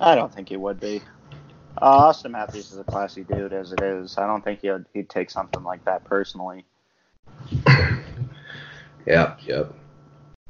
[0.00, 1.02] I don't think he would be.
[1.80, 4.16] Uh, Auston Matthews is a classy dude as it is.
[4.16, 6.64] I don't think he'd he'd take something like that personally.
[9.06, 9.74] yep, yep.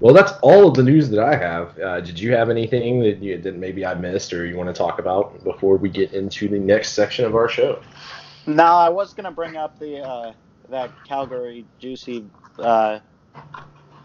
[0.01, 1.79] Well, that's all of the news that I have.
[1.79, 4.75] Uh, did you have anything that you that maybe I missed or you want to
[4.75, 7.81] talk about before we get into the next section of our show?
[8.47, 10.33] No, I was gonna bring up the uh,
[10.69, 12.29] that Calgary Juuso.
[12.59, 12.99] Uh,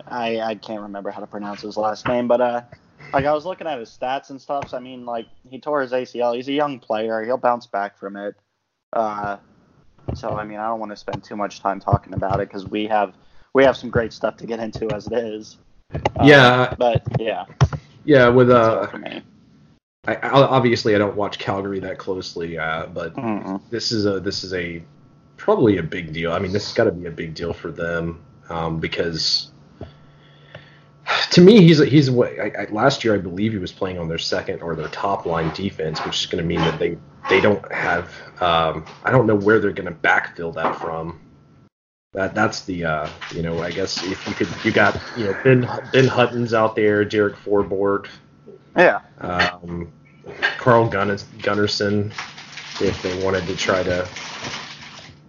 [0.08, 2.62] I I can't remember how to pronounce his last name, but uh,
[3.14, 4.70] like I was looking at his stats and stuff.
[4.70, 6.36] So, I mean, like he tore his ACL.
[6.36, 7.24] He's a young player.
[7.24, 8.36] He'll bounce back from it.
[8.94, 9.38] Uh,
[10.16, 12.68] so I mean, I don't want to spend too much time talking about it because
[12.68, 13.14] we have
[13.54, 15.58] we have some great stuff to get into as it is.
[15.94, 16.74] Uh, yeah.
[16.78, 17.46] But yeah.
[18.06, 18.88] Yeah, with uh,
[20.06, 23.62] I, I obviously I don't watch Calgary that closely, uh, but Mm-mm.
[23.70, 24.82] this is a this is a
[25.38, 26.32] probably a big deal.
[26.32, 29.52] I mean, this has got to be a big deal for them um, because
[31.32, 34.00] to me, he's a, he's what I, I, last year I believe he was playing
[34.00, 36.98] on their second or their top line defense, which is going to mean that they
[37.30, 41.20] they don't have um, I don't know where they're going to backfill that from.
[42.14, 45.38] That that's the uh, you know I guess if you could you got you know
[45.44, 48.08] Ben Ben Hutton's out there, Derek Forbort,
[48.76, 49.02] Yeah.
[49.20, 49.92] um,
[50.58, 52.12] Carl Gunn- Gunnarsson
[52.82, 54.08] if they wanted to try to,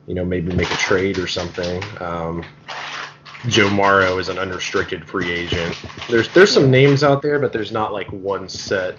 [0.06, 1.82] you know, maybe make a trade or something.
[2.00, 2.44] Um,
[3.48, 5.76] Joe Morrow is an unrestricted free agent.
[6.08, 8.96] There's there's some names out there, but there's not like one set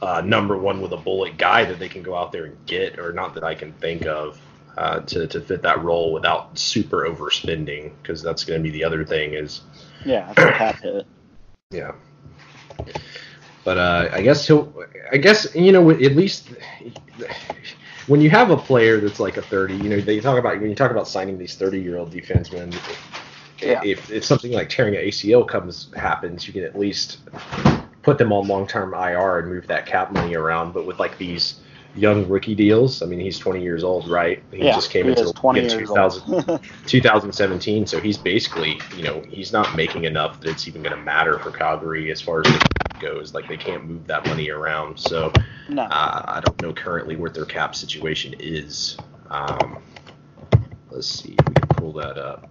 [0.00, 2.98] uh, number one with a bullet guy that they can go out there and get,
[2.98, 4.40] or not that I can think of.
[4.76, 8.84] Uh, to, to fit that role without super overspending, because that's going to be the
[8.84, 9.62] other thing is
[10.04, 10.32] Yeah.
[10.34, 11.04] Cap hit.
[11.72, 11.94] yeah.
[13.64, 14.72] But uh, I guess he'll.
[15.10, 16.50] I guess you know at least
[18.06, 20.70] when you have a player that's like a thirty, you know they talk about when
[20.70, 22.72] you talk about signing these thirty-year-old defensemen.
[23.60, 23.82] Yeah.
[23.84, 27.18] If if something like tearing an ACL comes happens, you can at least
[28.02, 30.72] put them on long-term IR and move that cap money around.
[30.72, 31.60] But with like these
[31.94, 34.42] young rookie deals, I mean he's twenty years old, right?
[34.52, 34.74] He yeah.
[34.74, 39.02] just came he into the 20 league in years 2000, 2017, so he's basically, you
[39.02, 42.40] know, he's not making enough that it's even going to matter for Calgary as far
[42.40, 43.34] as the cap goes.
[43.34, 44.98] Like they can't move that money around.
[44.98, 45.32] So
[45.68, 45.82] no.
[45.82, 48.96] uh, I don't know currently what their cap situation is.
[49.30, 49.82] Um,
[50.90, 52.48] let's see if we can pull that up.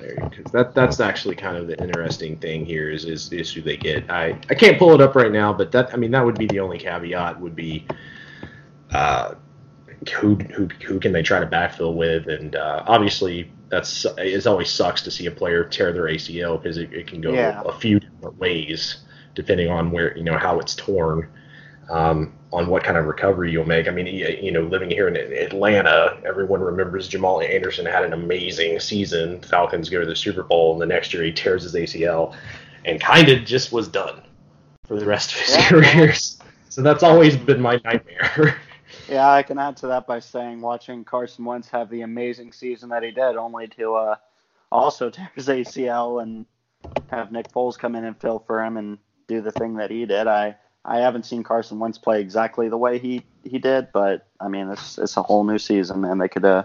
[0.00, 3.52] Uh, there, 'cause that that's actually kind of the interesting thing here is, is is
[3.52, 4.10] who they get.
[4.10, 6.46] I I can't pull it up right now, but that I mean that would be
[6.46, 7.86] the only caveat would be.
[8.92, 9.34] Uh,
[10.18, 12.26] who, who who can they try to backfill with?
[12.28, 14.46] And uh, obviously, that's it.
[14.46, 17.60] Always sucks to see a player tear their ACL because it, it can go Yeah.
[17.66, 21.28] a few different ways depending on where you know how it's torn,
[21.90, 23.88] um, on what kind of recovery you'll make.
[23.88, 28.80] I mean, you know, living here in Atlanta, everyone remembers Jamal Anderson had an amazing
[28.80, 29.40] season.
[29.42, 32.34] Falcons go to the Super Bowl, and the next year he tears his ACL,
[32.84, 34.22] and kind of just was done
[34.86, 35.68] for the rest of his Yeah.
[35.68, 36.14] career.
[36.68, 38.56] So that's always been my nightmare.
[39.08, 42.90] Yeah, I can add to that by saying watching Carson Wentz have the amazing season
[42.90, 44.16] that he did, only to uh,
[44.70, 46.46] also tear his ACL and
[47.08, 50.06] have Nick Foles come in and fill for him and do the thing that he
[50.06, 50.28] did.
[50.28, 54.48] I I haven't seen Carson Wentz play exactly the way he, he did, but I
[54.48, 56.18] mean it's it's a whole new season, man.
[56.18, 56.64] They could uh,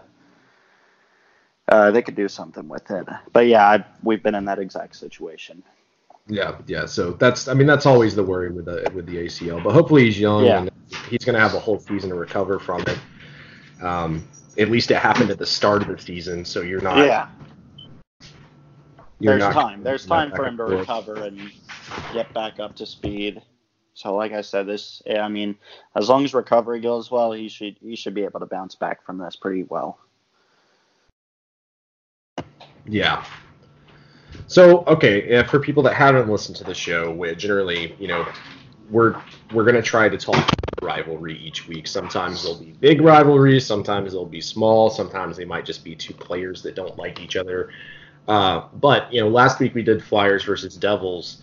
[1.68, 3.06] uh they could do something with it.
[3.34, 5.64] But yeah, I, we've been in that exact situation.
[6.28, 6.86] Yeah, yeah.
[6.86, 9.64] So that's I mean that's always the worry with the with the ACL.
[9.64, 10.60] But hopefully he's young Yeah.
[10.60, 10.72] and
[11.10, 12.98] he's going to have a whole season to recover from it.
[13.82, 17.06] Um, at least it happened at the start of the season, so you're not.
[17.06, 17.28] yeah,
[19.20, 19.84] You're there's not, time.
[19.84, 21.52] There's time for him to recover and
[22.14, 23.42] get back up to speed.
[23.96, 25.56] So, like I said, this I mean,
[25.96, 29.06] as long as recovery goes well, he should he should be able to bounce back
[29.06, 29.98] from this pretty well.
[32.86, 33.26] Yeah.
[34.48, 38.28] So okay, for people that haven't listened to the show, we generally, you know,
[38.90, 39.20] we're
[39.54, 40.46] we're gonna try to talk
[40.82, 41.88] rivalry each week.
[41.88, 46.14] Sometimes there'll be big rivalries, sometimes they'll be small, sometimes they might just be two
[46.14, 47.70] players that don't like each other.
[48.28, 51.42] Uh, but you know, last week we did Flyers versus Devils,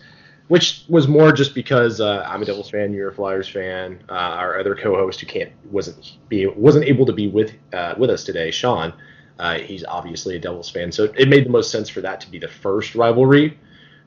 [0.53, 4.03] which was more just because uh, I'm a Devils fan, you're a Flyers fan.
[4.07, 8.11] Uh, our other co-host who can't wasn't be wasn't able to be with uh, with
[8.11, 8.93] us today, Sean.
[9.39, 12.29] Uh, he's obviously a Devils fan, so it made the most sense for that to
[12.29, 13.57] be the first rivalry.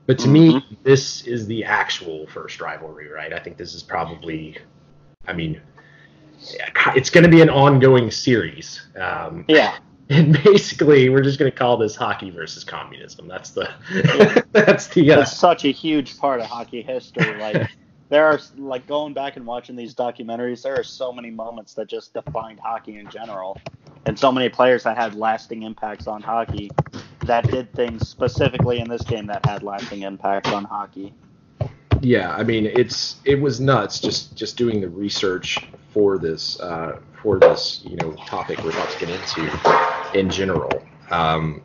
[0.07, 3.33] But to me, this is the actual first rivalry, right?
[3.33, 4.57] I think this is probably,
[5.27, 5.61] I mean,
[6.95, 8.87] it's going to be an ongoing series.
[8.95, 9.77] Um, Yeah,
[10.11, 13.27] and basically, we're just going to call this hockey versus communism.
[13.27, 13.69] That's the
[14.53, 17.35] that's the uh, it's such a huge part of hockey history.
[17.41, 17.69] Like
[18.09, 21.89] there are like going back and watching these documentaries, there are so many moments that
[21.89, 23.61] just defined hockey in general,
[24.05, 26.71] and so many players that had lasting impacts on hockey
[27.25, 31.13] that did things specifically in this game that had lasting impacts on hockey.
[32.01, 32.33] yeah.
[32.33, 37.41] I mean, it's it was nuts just just doing the research for this uh, for
[37.41, 40.71] this you know topic we're about to get into in general.
[41.11, 41.63] Um,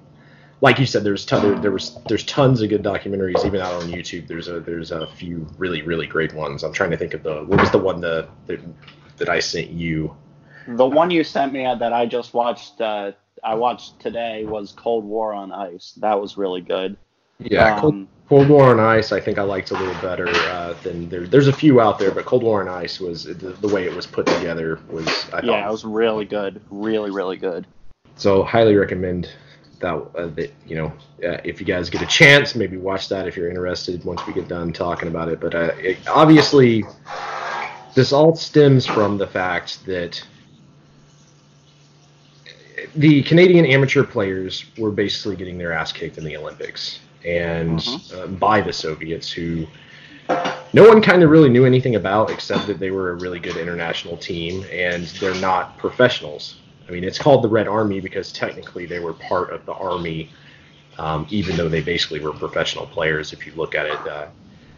[0.61, 3.73] like you said, there's ton, there, there was there's tons of good documentaries even out
[3.73, 4.27] on YouTube.
[4.27, 6.63] There's a there's a few really really great ones.
[6.63, 8.59] I'm trying to think of the what was the one that that,
[9.17, 10.15] that I sent you.
[10.67, 15.03] The one you sent me that I just watched, uh, I watched today was Cold
[15.03, 15.93] War on Ice.
[15.97, 16.95] That was really good.
[17.39, 19.11] Yeah, Cold, Um, Cold War on Ice.
[19.11, 21.25] I think I liked a little better uh, than there.
[21.25, 23.95] There's a few out there, but Cold War on Ice was the, the way it
[23.95, 26.61] was put together was I yeah, thought it was really good.
[26.69, 27.65] Really, really good.
[28.15, 29.29] So highly recommend
[29.79, 30.87] that, uh, that you know,
[31.27, 34.33] uh, if you guys get a chance, maybe watch that if you're interested once we
[34.33, 35.39] get done talking about it.
[35.39, 36.83] But uh, it, obviously,
[37.93, 40.23] this all stems from the fact that
[42.95, 47.83] the Canadian amateur players were basically getting their ass kicked in the Olympics, and
[48.15, 49.67] uh, by the Soviets, who
[50.73, 53.57] no one kind of really knew anything about except that they were a really good
[53.57, 56.57] international team, and they're not professionals.
[56.87, 60.29] I mean, it's called the Red Army because technically they were part of the army,
[60.97, 63.33] um, even though they basically were professional players.
[63.33, 64.27] If you look at it, uh,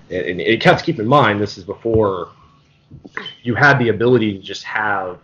[0.09, 2.29] and, and you have to keep in mind this is before
[3.41, 5.19] you had the ability to just have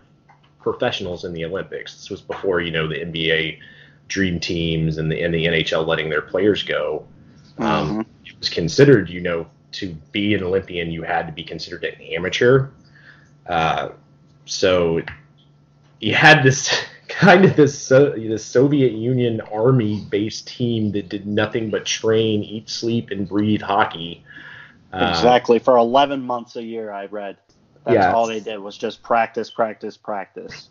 [0.60, 1.94] professionals in the Olympics.
[1.96, 3.60] This was before you know the NBA
[4.08, 7.06] dream teams and the and the NHL letting their players go.
[7.60, 11.84] Um, It was considered, you know, to be an Olympian, you had to be considered
[11.84, 12.70] an amateur.
[13.48, 13.89] Uh,
[14.46, 15.02] so
[16.00, 16.70] you had this
[17.08, 22.44] kind of this so, the Soviet Union army based team that did nothing but train,
[22.44, 24.24] eat, sleep, and breathe hockey.
[24.92, 25.60] Uh, exactly.
[25.60, 27.38] For 11 months a year, I read.
[27.86, 28.14] That's Yeah.
[28.14, 30.70] all they did was just practice, practice, practice.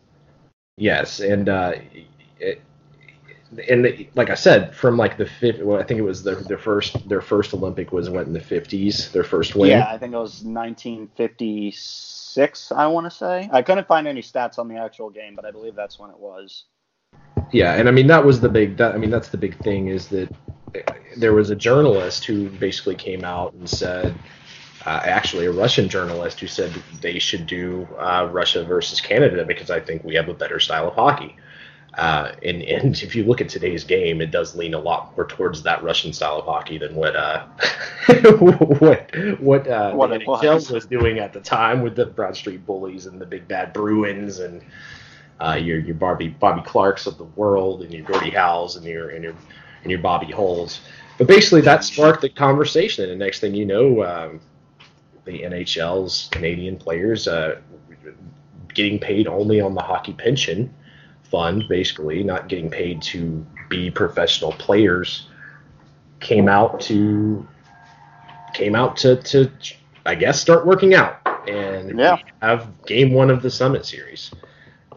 [0.77, 1.73] Yes, and uh,
[2.39, 2.61] it,
[3.69, 6.37] and the, like I said, from like the fifth, well, I think it was their
[6.37, 9.71] their first their first Olympic was what in the fifties, their first win.
[9.71, 10.45] Yeah, I think it was
[12.37, 13.49] 1956, I want to say.
[13.53, 16.19] I couldn't find any stats on the actual game, but I believe that's when it
[16.19, 16.65] was.
[17.53, 18.77] Yeah, and I mean that was the big.
[18.77, 20.29] That, I mean that's the big thing is that
[21.17, 24.15] there was a journalist who basically came out and said,
[24.85, 29.71] uh, actually a Russian journalist who said they should do uh, Russia versus Canada because
[29.71, 31.37] I think we have a better style of hockey.
[31.99, 35.27] Uh, and and if you look at today's game, it does lean a lot more
[35.27, 37.45] towards that Russian style of hockey than what uh,
[38.39, 40.71] what what, uh, What the NHL was.
[40.71, 44.39] was doing at the time with the Broad Street Bullies and the Big Bad Bruins
[44.39, 44.63] and
[45.41, 49.09] uh, your your Bobby Bobby Clarkes of the world and your Gordie Howes and your
[49.09, 49.35] and your
[49.83, 50.83] and your Bobby Hulls.
[51.19, 54.41] But basically, that sparked the conversation, and the next thing you know, um,
[55.25, 57.61] the NHL's Canadian players uh,
[58.73, 60.73] getting paid only on the hockey pension
[61.31, 65.29] fund, basically not getting paid to be professional players,
[66.21, 67.47] came out to
[68.55, 69.51] came out to to
[70.07, 72.17] I guess start working out and Yeah.
[72.43, 74.31] have game one of the Summit Series.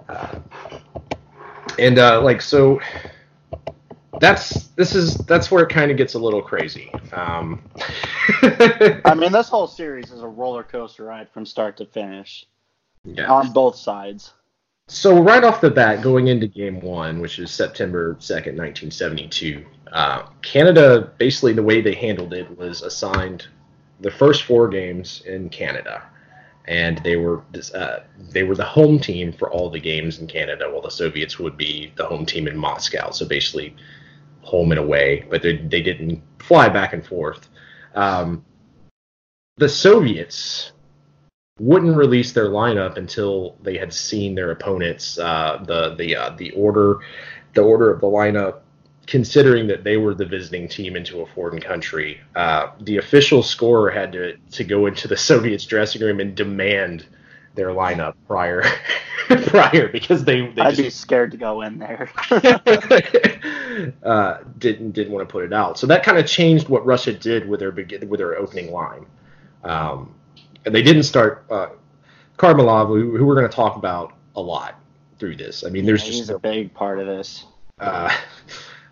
[0.07, 0.39] Uh,
[1.79, 2.79] and uh, like so,
[4.19, 6.91] that's this is that's where it kind of gets a little crazy.
[7.13, 7.61] Um,
[8.41, 12.45] I mean, this whole series is a roller coaster ride from start to finish
[13.03, 13.31] yeah.
[13.31, 14.33] on both sides.
[14.93, 19.65] So right off the bat, going into Game One, which is September second, nineteen seventy-two,
[19.93, 23.47] uh, Canada basically the way they handled it was assigned
[24.01, 26.03] the first four games in Canada,
[26.65, 27.41] and they were
[27.73, 27.99] uh,
[28.31, 31.55] they were the home team for all the games in Canada, while the Soviets would
[31.55, 33.11] be the home team in Moscow.
[33.11, 33.73] So basically,
[34.41, 37.47] home and away, but they they didn't fly back and forth.
[37.95, 38.43] Um,
[39.55, 40.73] the Soviets
[41.61, 46.49] wouldn't release their lineup until they had seen their opponents uh, the the uh, the
[46.51, 46.99] order
[47.53, 48.61] the order of the lineup
[49.05, 53.91] considering that they were the visiting team into a foreign country uh, the official scorer
[53.91, 57.05] had to to go into the Soviets dressing room and demand
[57.53, 58.63] their lineup prior
[59.47, 62.09] prior because they, they I'd just be scared to go in there.
[64.03, 65.77] uh, didn't didn't want to put it out.
[65.77, 69.05] So that kind of changed what Russia did with their with their opening line.
[69.63, 70.15] Um,
[70.65, 71.69] and they didn't start uh,
[72.37, 74.79] Kharlamov, who, who we're going to talk about a lot
[75.19, 75.63] through this.
[75.63, 77.45] I mean, there's He's just a big part of this.
[77.79, 78.15] uh,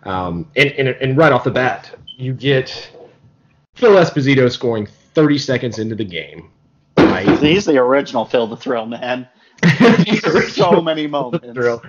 [0.04, 2.90] um, and, and and right off the bat, you get
[3.74, 6.50] Phil Esposito scoring 30 seconds into the game.
[6.96, 7.28] Right?
[7.40, 9.28] He's the original Phil the Thrill man.
[10.48, 11.48] so many moments.
[11.52, 11.82] Thrill.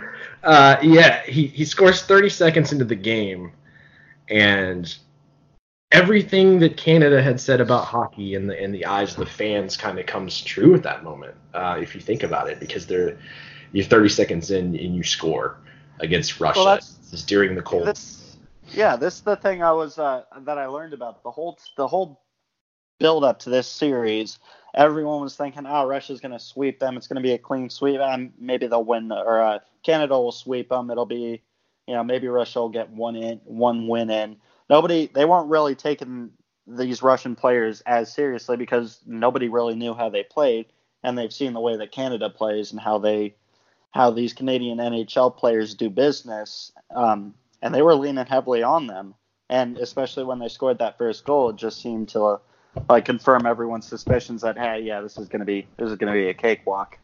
[0.44, 3.52] Uh, yeah, he, he scores 30 seconds into the game,
[4.30, 4.96] and
[5.92, 9.78] everything that Canada had said about hockey in the in the eyes of the fans
[9.78, 11.36] kind of comes true at that moment.
[11.54, 13.18] Uh, if you think about it, because they're
[13.72, 15.58] you're 30 seconds in and you score
[16.00, 16.64] against Russia.
[16.64, 17.98] Well, this is during the cold.
[18.74, 21.88] Yeah, this is the thing I was uh, that I learned about the whole the
[21.88, 22.22] whole
[23.00, 24.40] build up to this series.
[24.74, 26.96] Everyone was thinking, "Oh, Russia's going to sweep them.
[26.96, 30.32] It's going to be a clean sweep, and maybe they'll win, or uh, Canada will
[30.32, 30.90] sweep them.
[30.90, 31.42] It'll be,
[31.88, 34.38] you know, maybe Russia will get one in, one win in."
[34.72, 36.32] Nobody, they weren't really taking
[36.66, 40.68] these Russian players as seriously because nobody really knew how they played,
[41.04, 43.36] and they've seen the way that Canada plays and how they,
[43.92, 46.72] how these Canadian NHL players do business.
[46.96, 49.14] Um, and they were leaning heavily on them.
[49.50, 52.38] And especially when they scored that first goal, it just seemed to uh,
[52.90, 56.30] like confirm everyone's suspicions that hey, yeah, this is gonna be this is gonna be
[56.30, 56.98] a cakewalk.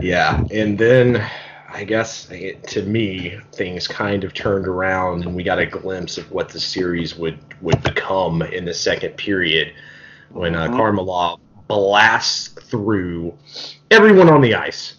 [0.00, 1.24] Yeah, and then
[1.72, 6.18] I guess it, to me, things kind of turned around, and we got a glimpse
[6.18, 9.72] of what the series would would become in the second period
[10.30, 10.76] when uh, Mhm.
[10.76, 13.36] Kharlamov blasts through
[13.90, 14.96] everyone on the ice.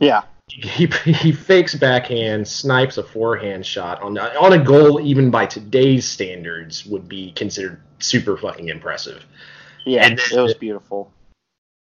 [0.00, 0.22] Yeah.
[0.50, 6.08] He, he fakes backhand, snipes a forehand shot on on a goal even by today's
[6.08, 9.24] standards would be considered super fucking impressive.
[9.84, 10.06] Yeah.
[10.06, 11.12] And it was beautiful.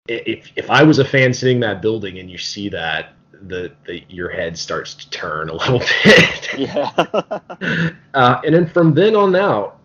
[0.07, 3.71] If if I was a fan sitting in that building and you see that, the,
[3.85, 6.57] the your head starts to turn a little bit.
[6.57, 6.91] Yeah.
[8.13, 9.79] uh, and then from then on out,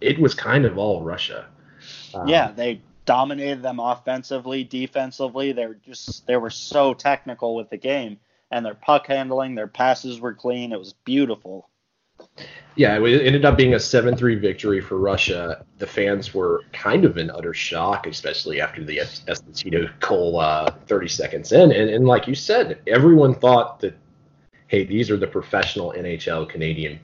[0.00, 1.46] it was kind of all Russia.
[2.14, 5.52] Um, yeah, they dominated them offensively, defensively.
[5.52, 8.18] They were just they were so technical with the game
[8.52, 10.72] and their puck handling, their passes were clean.
[10.72, 11.68] It was beautiful.
[12.74, 15.64] Yeah, it ended up being a 7 3 victory for Russia.
[15.78, 20.70] The fans were kind of in utter shock, especially after the Es- Esposito goal uh,
[20.86, 21.70] 30 seconds in.
[21.72, 23.94] And, and like you said, everyone thought that,
[24.68, 26.98] hey, these are the professional NHL Canadian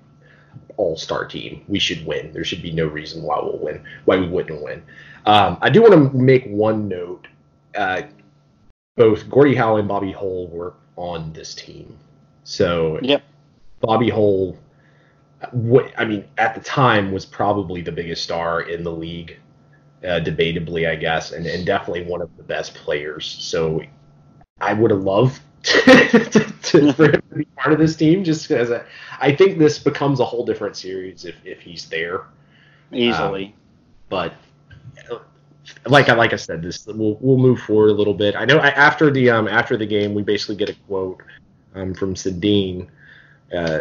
[0.78, 1.64] all star team.
[1.68, 2.32] We should win.
[2.32, 4.82] There should be no reason why we'll win, why we wouldn't win.
[5.26, 7.26] Um, I do want to make one note.
[7.74, 8.02] Uh,
[8.96, 11.96] both Gordie Howe and Bobby Hull were on this team.
[12.44, 13.22] So Yep.
[13.80, 14.56] Bobby Hull,
[15.52, 19.38] what I mean, at the time was probably the biggest star in the league,
[20.02, 23.26] uh, debatably, I guess, and, and definitely one of the best players.
[23.26, 23.82] So
[24.60, 28.48] I would have loved to, to, for him to be part of this team, just
[28.48, 28.84] because I,
[29.20, 32.24] I think this becomes a whole different series if, if he's there.
[32.92, 33.54] Easily.
[34.08, 34.34] But
[35.10, 35.18] uh,
[35.86, 38.34] like I like I said, this we'll we'll move forward a little bit.
[38.34, 41.22] I know I, after the um after the game, we basically get a quote
[41.74, 42.88] um, from Sedin,
[43.54, 43.80] uh,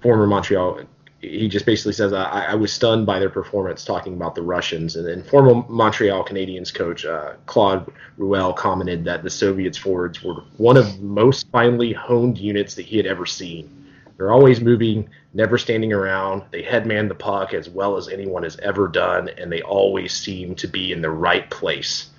[0.00, 0.80] former Montreal.
[1.20, 4.96] He just basically says, I, "I was stunned by their performance." Talking about the Russians,
[4.96, 10.42] and then former Montreal Canadiens coach uh, Claude Ruel commented that the Soviets forwards were
[10.56, 13.76] one of the most finely honed units that he had ever seen.
[14.16, 16.42] They're always moving, never standing around.
[16.50, 20.54] They headman the puck as well as anyone has ever done, and they always seem
[20.56, 22.10] to be in the right place.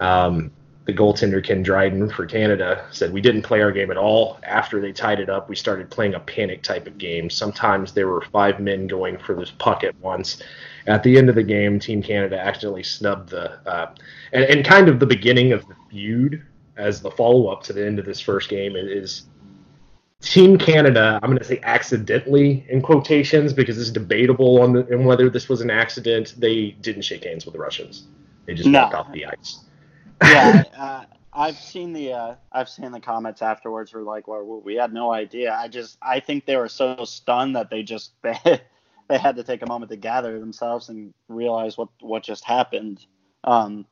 [0.00, 0.50] Um,
[0.86, 4.38] the goaltender Ken Dryden for Canada said we didn't play our game at all.
[4.42, 7.28] After they tied it up, we started playing a panic type of game.
[7.28, 10.42] Sometimes there were five men going for this puck at once.
[10.86, 13.94] At the end of the game, Team Canada accidentally snubbed the uh,
[14.32, 16.42] and, and kind of the beginning of the feud
[16.76, 19.24] as the follow up to the end of this first game is
[20.20, 25.04] Team Canada, I'm going to say accidentally in quotations because it's debatable on, the, on
[25.04, 26.34] whether this was an accident.
[26.38, 28.06] They didn't shake hands with the Russians.
[28.44, 28.82] They just No.
[28.82, 29.60] walked off the ice.
[30.22, 34.74] Yeah, uh, I've seen the uh, I've seen the comments afterwards were like, "Well, we
[34.74, 39.18] had no idea." I just I think they were so stunned that they just they
[39.18, 43.04] had to take a moment to gather themselves and realize what what just happened.
[43.44, 43.86] Um,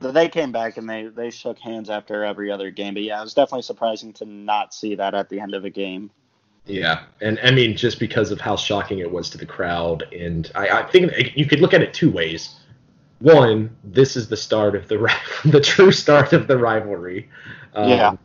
[0.00, 2.94] they came back and they they shook hands after every other game.
[2.94, 5.70] But yeah, it was definitely surprising to not see that at the end of a
[5.70, 6.10] game.
[6.66, 10.50] Yeah, and I mean just because of how shocking it was to the crowd, and
[10.54, 12.59] I, I think you could look at it two ways.
[13.20, 15.12] One, this is the start of the
[15.44, 17.28] the true start of the rivalry.
[17.74, 18.16] Um, Yeah.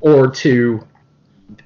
[0.00, 0.86] Or two,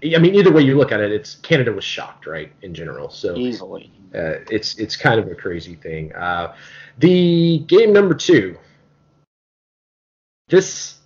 [0.02, 3.10] I mean either way you look at it, it's Canada was shocked, right, in general.
[3.10, 3.92] So Easily.
[4.14, 6.14] uh, it's it's kind of a crazy thing.
[6.14, 6.54] Uh,
[6.98, 8.56] the game number two.
[10.48, 10.98] This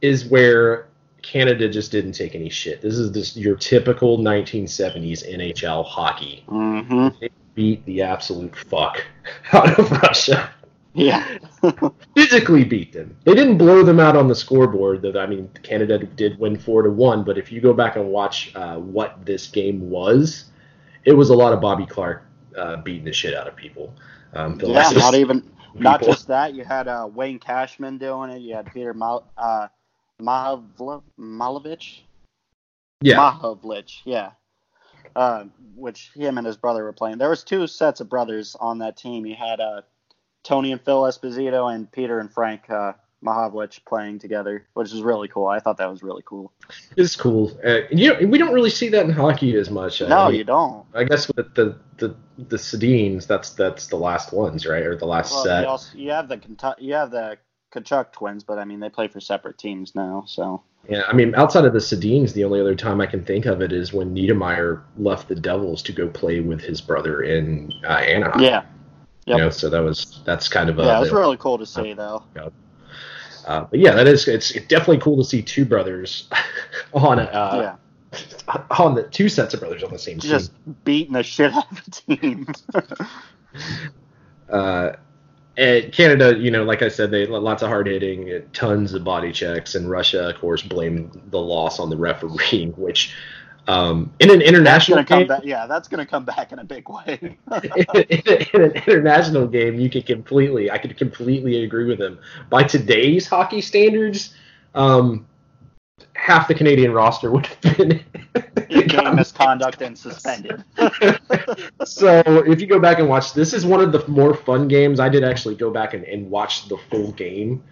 [0.00, 0.88] is where
[1.22, 2.82] Canada just didn't take any shit.
[2.82, 6.44] This is this your typical 1970s NHL hockey.
[6.48, 7.08] Mm-hmm.
[7.20, 9.02] They beat the absolute fuck
[9.52, 10.50] out of Russia.
[10.94, 11.38] Yeah.
[12.16, 13.16] Physically beat them.
[13.24, 15.02] They didn't blow them out on the scoreboard.
[15.02, 17.24] Though I mean, Canada did win four to one.
[17.24, 20.46] But if you go back and watch uh, what this game was,
[21.04, 22.24] it was a lot of Bobby Clarke
[22.56, 23.92] uh, beating the shit out of people.
[24.34, 24.90] Um, yeah.
[24.90, 26.54] Not even not just that.
[26.54, 28.40] You had uh, Wayne Cashman doing it.
[28.40, 29.68] You had Peter Mal- uh,
[30.20, 32.00] Malovich.
[33.00, 33.16] yeah.
[33.16, 34.30] Mahovlich, yeah.
[35.16, 35.44] Uh,
[35.76, 37.18] which him and his brother were playing.
[37.18, 39.26] There was two sets of brothers on that team.
[39.26, 39.82] You had uh,
[40.44, 42.92] Tony and Phil Esposito and Peter and Frank uh,
[43.24, 45.46] Mahovlich playing together, which is really cool.
[45.46, 46.52] I thought that was really cool.
[46.96, 47.58] It's cool.
[47.66, 50.02] Uh, you know, we don't really see that in hockey as much.
[50.02, 50.84] Uh, no, I mean, you don't.
[50.94, 55.06] I guess with the the the Sedins, that's that's the last ones, right, or the
[55.06, 55.62] last Well, set.
[55.62, 57.38] you, also, you have the you have the
[57.74, 60.24] Tkachuk twins, but I mean they play for separate teams now.
[60.26, 63.46] So Yeah, I mean, outside of the Sedins, the only other time I can think
[63.46, 67.72] of it is when Niedermayer left the Devils to go play with his brother in
[67.84, 68.42] uh, Anaheim.
[68.42, 68.64] yeah,
[69.26, 70.84] You know, so that was that's kind of a.
[70.84, 72.22] yeah, it was really cool to see though.
[73.46, 76.28] uh, but yeah, that is it's definitely cool to see two brothers
[76.94, 77.76] on uh,
[78.12, 80.52] yeah, on the two sets of brothers on the same just
[80.84, 82.18] beating the shit out of team.
[82.18, 82.46] team.
[84.50, 84.94] Uh,
[85.56, 89.32] and Canada, you know, like I said, they lots of hard hitting, tons of body
[89.32, 93.14] checks, and Russia, of course, blamed the loss on the refereeing, which
[93.66, 96.88] um, in an international game, back, yeah, that's going to come back in a big
[96.88, 97.18] way.
[97.22, 97.36] in,
[97.94, 102.18] in, in, an international game, you could completely, I could completely agree with him.
[102.50, 104.34] By today's hockey standards,
[104.74, 105.26] um,
[106.14, 108.04] half the Canadian roster would have been
[108.88, 110.64] game misconduct and suspended.
[111.84, 115.00] so if you go back and watch, this is one of the more fun games.
[115.00, 117.62] I did actually go back and, and watch the full game.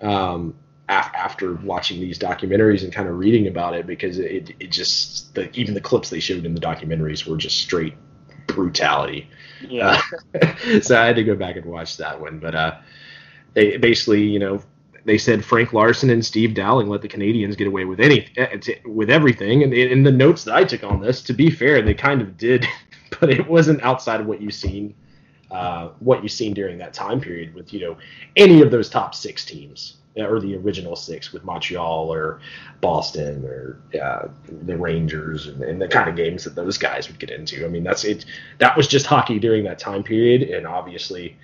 [0.00, 0.54] Um,
[0.88, 5.50] after watching these documentaries and kind of reading about it because it, it just the,
[5.58, 7.94] even the clips they showed in the documentaries were just straight
[8.46, 9.28] brutality.
[9.62, 10.00] Yeah.
[10.34, 12.78] Uh, so I had to go back and watch that one, but uh,
[13.54, 14.62] they basically you know
[15.06, 18.58] they said Frank Larsen and Steve Dowling let the Canadians get away with any eh,
[18.84, 21.94] with everything, and in the notes that I took on this, to be fair, they
[21.94, 22.66] kind of did,
[23.20, 24.94] but it wasn't outside of what you've seen.
[25.50, 27.96] Uh, what you've seen during that time period with you know
[28.34, 32.40] any of those top six teams or the original six with Montreal or
[32.80, 34.28] Boston or uh,
[34.64, 37.64] the Rangers and, and, the kind of games that those guys would get into.
[37.64, 38.24] I mean, that's it.
[38.58, 41.36] That was just hockey during that time period, and obviously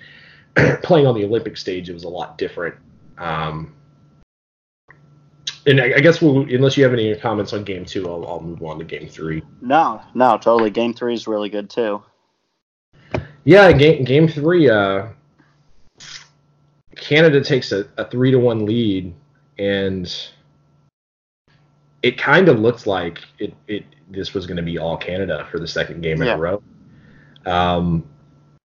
[0.83, 2.75] playing on the Olympic stage, it was a lot different.
[3.17, 3.73] Um,
[5.65, 8.41] and I, I guess we'll, unless you have any comments on game two, I'll, I'll
[8.41, 9.43] move on to game three.
[9.61, 10.69] No, no, totally.
[10.69, 12.01] Game three is really good too.
[13.43, 14.69] Yeah, game game three.
[14.69, 15.07] Uh,
[17.01, 19.13] Canada takes a, a three to one lead,
[19.57, 20.29] and
[22.03, 25.59] it kind of looks like it, it this was going to be all Canada for
[25.59, 26.33] the second game yeah.
[26.33, 26.63] in a row.
[27.45, 28.07] Um,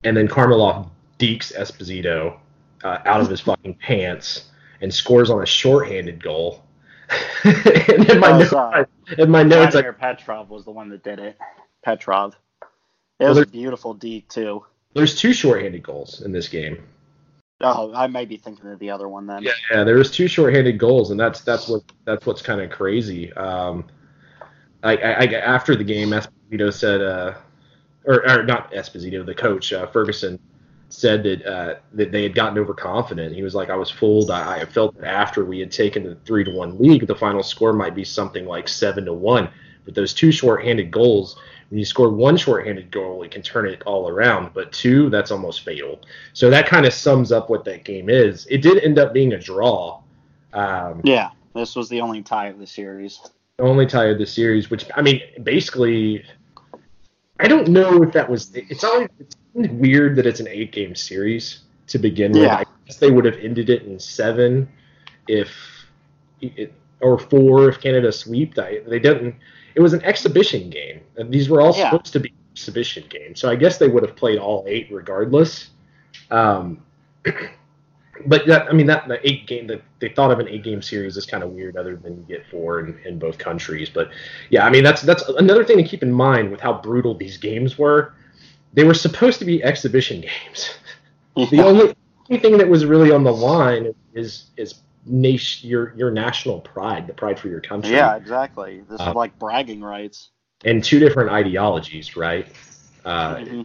[0.03, 2.39] and then Kharlamov dekes Esposito
[2.83, 4.47] uh, out of his fucking pants
[4.80, 6.64] and scores on a shorthanded goal.
[7.45, 11.18] and then my, oh, note, in my notes, Vladimir Petrov was the one that did
[11.18, 11.39] it.
[11.85, 12.35] Petrov.
[13.20, 14.64] It was a beautiful deke too.
[14.95, 16.83] There's two shorthanded goals in this game.
[17.62, 19.42] Oh, I may be thinking of the other one then.
[19.42, 19.84] Yeah, yeah.
[19.84, 23.32] There was two shorthanded goals, and that's that's what that's what's kind of crazy.
[23.34, 23.84] Um,
[24.82, 27.34] I, I, I, after the game, Esposito said, uh,
[28.04, 30.38] or, or not Esposito, the coach uh, Ferguson
[30.88, 33.34] said that uh, that they had gotten overconfident.
[33.34, 34.30] He was like, I was fooled.
[34.30, 37.42] I, I felt that after we had taken the three to one lead, the final
[37.42, 39.48] score might be something like seven to one.
[39.84, 41.36] But those two shorthanded goals
[41.79, 45.62] you score one shorthanded goal, it can turn it all around, but two, that's almost
[45.64, 46.01] fatal.
[46.33, 48.47] So that kind of sums up what that game is.
[48.51, 50.03] It did end up being a draw.
[50.53, 53.20] Um, yeah, this was the only tie of the series.
[53.57, 56.25] The only tie of the series, which I mean, basically,
[57.41, 58.51] I don't know if that was.
[58.55, 62.43] It's always it's weird that it's an eight-game series to begin with.
[62.43, 62.57] Yeah.
[62.57, 64.68] I guess they would have ended it in seven
[65.29, 65.51] if
[66.41, 68.59] it, or four if Canada swept.
[68.59, 69.37] I, they didn't
[69.75, 71.01] it was an exhibition game.
[71.16, 71.91] And these were all yeah.
[71.91, 73.41] supposed to be exhibition games.
[73.41, 75.70] So I guess they would have played all eight regardless.
[76.31, 76.83] Um,
[78.27, 80.83] but that, I mean, that the eight game that they thought of an eight game
[80.83, 83.89] series is kind of weird, other than you get four in, in both countries.
[83.89, 84.11] But
[84.51, 87.37] yeah, I mean, that's that's another thing to keep in mind with how brutal these
[87.37, 88.14] games were.
[88.75, 90.70] They were supposed to be exhibition games.
[91.51, 91.95] the only
[92.41, 97.12] thing that was really on the line is is nation, your your national pride, the
[97.12, 97.92] pride for your country.
[97.92, 98.82] Yeah, exactly.
[98.88, 100.30] This uh, is like bragging rights.
[100.64, 102.46] And two different ideologies, right?
[103.05, 103.62] Uh, mm-hmm.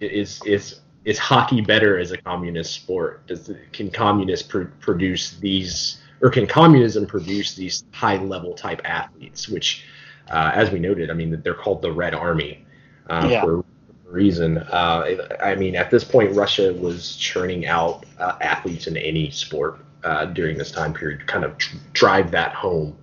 [0.00, 3.26] Is is is hockey better as a communist sport?
[3.26, 9.48] Does can communists pr- produce these, or can communism produce these high level type athletes?
[9.48, 9.84] Which,
[10.30, 12.66] uh, as we noted, I mean, they're called the Red Army
[13.08, 13.42] uh, yeah.
[13.42, 13.64] for a
[14.04, 14.58] reason.
[14.58, 19.80] Uh, I mean, at this point, Russia was churning out uh, athletes in any sport
[20.04, 21.56] uh, during this time period to kind of
[21.92, 22.96] drive that home.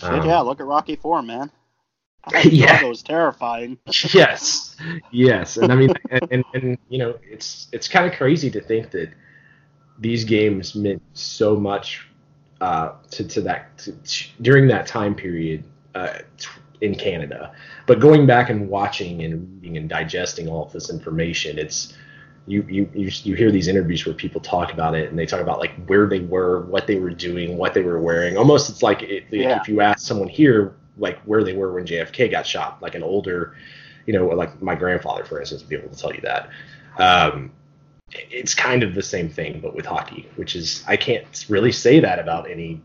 [0.00, 1.50] Um, yeah, look at Rocky Four, man.
[2.44, 3.78] yeah, it was terrifying.
[4.12, 4.76] yes,
[5.10, 8.60] yes, and I mean, and, and, and you know, it's it's kind of crazy to
[8.60, 9.10] think that
[9.98, 12.06] these games meant so much
[12.60, 15.64] uh, to to that to, to, during that time period
[15.94, 16.18] uh,
[16.80, 17.52] in Canada.
[17.86, 21.94] But going back and watching and reading and digesting all of this information, it's
[22.48, 25.40] you, you you you hear these interviews where people talk about it and they talk
[25.40, 28.36] about like where they were, what they were doing, what they were wearing.
[28.36, 29.60] Almost it's like it, yeah.
[29.60, 33.02] if you ask someone here like where they were when JFK got shot, like an
[33.02, 33.56] older,
[34.06, 36.50] you know, like my grandfather, for instance, would be able to tell you that.
[36.98, 37.52] Um,
[38.10, 42.00] it's kind of the same thing, but with hockey, which is I can't really say
[42.00, 42.80] that about any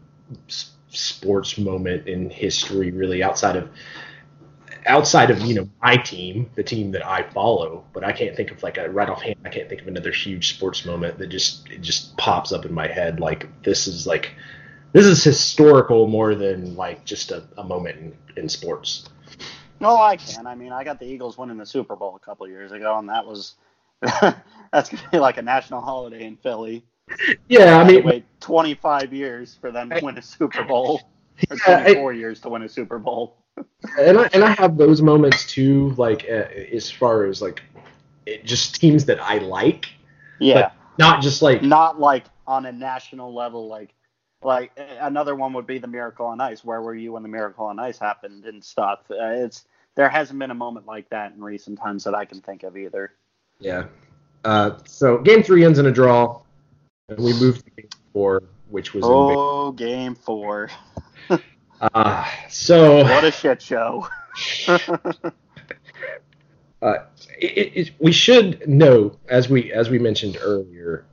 [0.89, 3.69] sports moment in history, really outside of
[4.85, 8.51] outside of you know my team, the team that I follow, but I can't think
[8.51, 9.35] of like a right offhand.
[9.45, 12.73] I can't think of another huge sports moment that just it just pops up in
[12.73, 13.19] my head.
[13.19, 14.33] Like this is like
[14.91, 19.09] this is historical more than like just a, a moment in, in sports.
[19.79, 20.47] No, I can.
[20.47, 23.09] I mean, I got the Eagles winning the Super Bowl a couple years ago, and
[23.09, 23.55] that was
[24.71, 26.83] That's gonna be like a national holiday in Philly.
[27.47, 31.01] Yeah, I mean, wait 25 years for them to win a Super Bowl,
[31.49, 33.37] or Yeah, 24 years to win a Super Bowl.
[33.99, 35.91] And I and I have those moments too.
[35.91, 37.61] Like uh, as far as like
[38.25, 39.87] it, just teams that I like,
[40.39, 43.67] Yeah, not just like not like on a national level.
[43.67, 43.93] Like,
[44.41, 46.63] like another one would be the Miracle on Ice.
[46.63, 48.99] Where were you when the Miracle on Ice happened and stuff?
[49.09, 52.41] Uh, it's there hasn't been a moment like that in recent times that I can
[52.41, 53.13] think of either.
[53.59, 53.85] yeah.
[54.43, 56.41] Uh, so game three ends in a draw,
[57.07, 60.69] and we move to game four, which was Oh, game four!
[61.81, 64.07] Uh, so What a shit show!
[64.67, 64.79] uh,
[67.39, 71.05] it, it, we should know, as we as we mentioned earlier,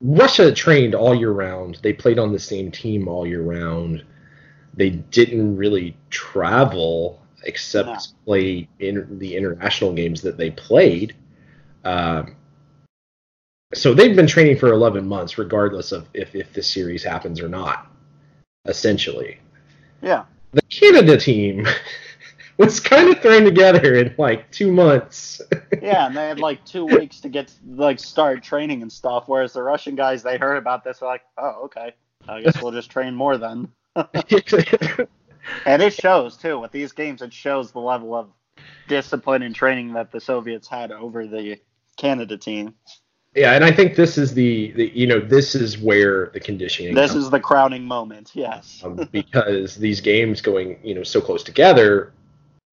[0.00, 1.78] Russia trained all year round.
[1.82, 4.04] They played on the same team all year round.
[4.74, 7.96] They didn't really travel except No.
[8.24, 11.14] play in the international games that they played.
[11.84, 12.36] Um,
[13.74, 17.48] so they've been training for 11 months, regardless of if, if this series happens or
[17.48, 17.90] not.
[18.66, 19.38] Essentially,
[20.02, 21.66] yeah, the Canada team
[22.56, 25.40] was kind of thrown together in like two months.
[25.82, 29.24] yeah, and they had like two weeks to get like start training and stuff.
[29.26, 31.94] Whereas the Russian guys, they heard about this, were like, oh, okay,
[32.28, 33.68] I guess we'll just train more then.
[35.66, 37.22] And it shows too with these games.
[37.22, 38.30] It shows the level of
[38.88, 41.58] discipline and training that the Soviets had over the
[41.96, 42.74] Canada team.
[43.34, 46.94] Yeah, and I think this is the, the you know this is where the conditioning
[46.94, 48.30] This is the crowning moment.
[48.34, 48.80] Yes.
[48.84, 52.12] um, because these games going you know so close together,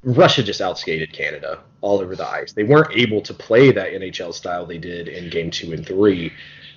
[0.03, 2.53] Russia just outskated Canada all over the ice.
[2.53, 6.32] They weren't able to play that NHL style they did in game two and three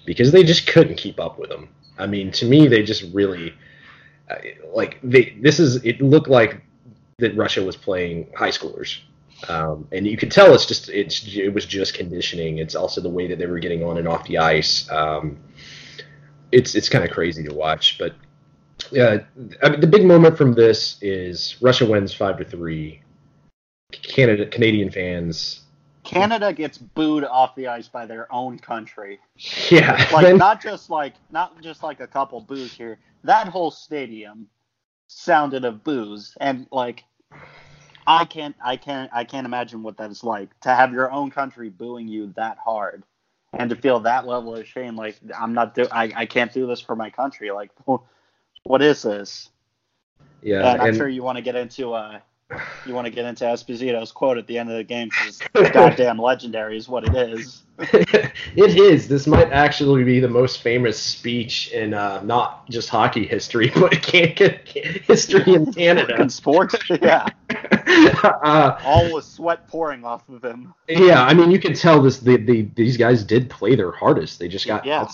[0.07, 1.69] because they just couldn't keep up with them.
[1.99, 3.55] I mean, to me, they just really
[4.31, 4.37] uh,
[4.73, 5.37] like they.
[5.43, 6.63] This is it looked like
[7.19, 8.99] that Russia was playing high schoolers.
[9.49, 12.59] Um, and you could tell it's just it's it was just conditioning.
[12.59, 14.91] It's also the way that they were getting on and off the ice.
[14.91, 15.39] Um,
[16.53, 18.15] it's it's kind of crazy to watch, but
[18.91, 19.19] yeah,
[19.63, 23.01] I mean, the big moment from this is Russia wins five to three.
[23.93, 25.61] Canada Canadian fans,
[26.05, 29.19] Canada gets booed off the ice by their own country.
[29.71, 32.99] yeah, Like then- not just like not just like a couple boos here.
[33.25, 34.49] That whole stadium
[35.07, 37.05] sounded of boos and like
[38.07, 41.31] I can't I can't I can't imagine what that is like to have your own
[41.31, 43.05] country booing you that hard
[43.53, 46.67] and to feel that level of shame like I'm not do I, I can't do
[46.67, 47.71] this for my country like
[48.65, 49.51] what is this?
[50.43, 52.21] Yeah, and I'm and- sure you want to get into uh
[52.87, 55.41] you want to get into Esposito's quote at the end of the game because
[55.73, 57.63] goddamn legendary is what it is.
[57.79, 59.09] it is.
[59.09, 63.91] This might actually be the most famous speech in uh, not just hockey history, but
[64.03, 64.61] can- can-
[65.07, 66.21] history in Canada.
[66.21, 67.27] In sports, yeah,
[68.23, 70.73] uh, all with sweat pouring off of him.
[70.89, 72.19] yeah, I mean, you can tell this.
[72.19, 74.39] The, the, these guys did play their hardest.
[74.39, 75.09] They just got Yeah.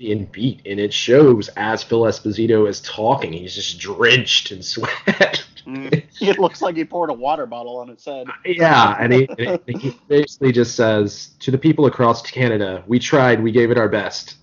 [0.00, 3.32] and beat, and it shows as Phil Esposito is talking.
[3.32, 5.43] He's just drenched in sweat.
[6.20, 8.28] It looks like he poured a water bottle on its head.
[8.28, 12.98] Uh, yeah, and he, and he basically just says to the people across Canada, "We
[12.98, 14.36] tried, we gave it our best."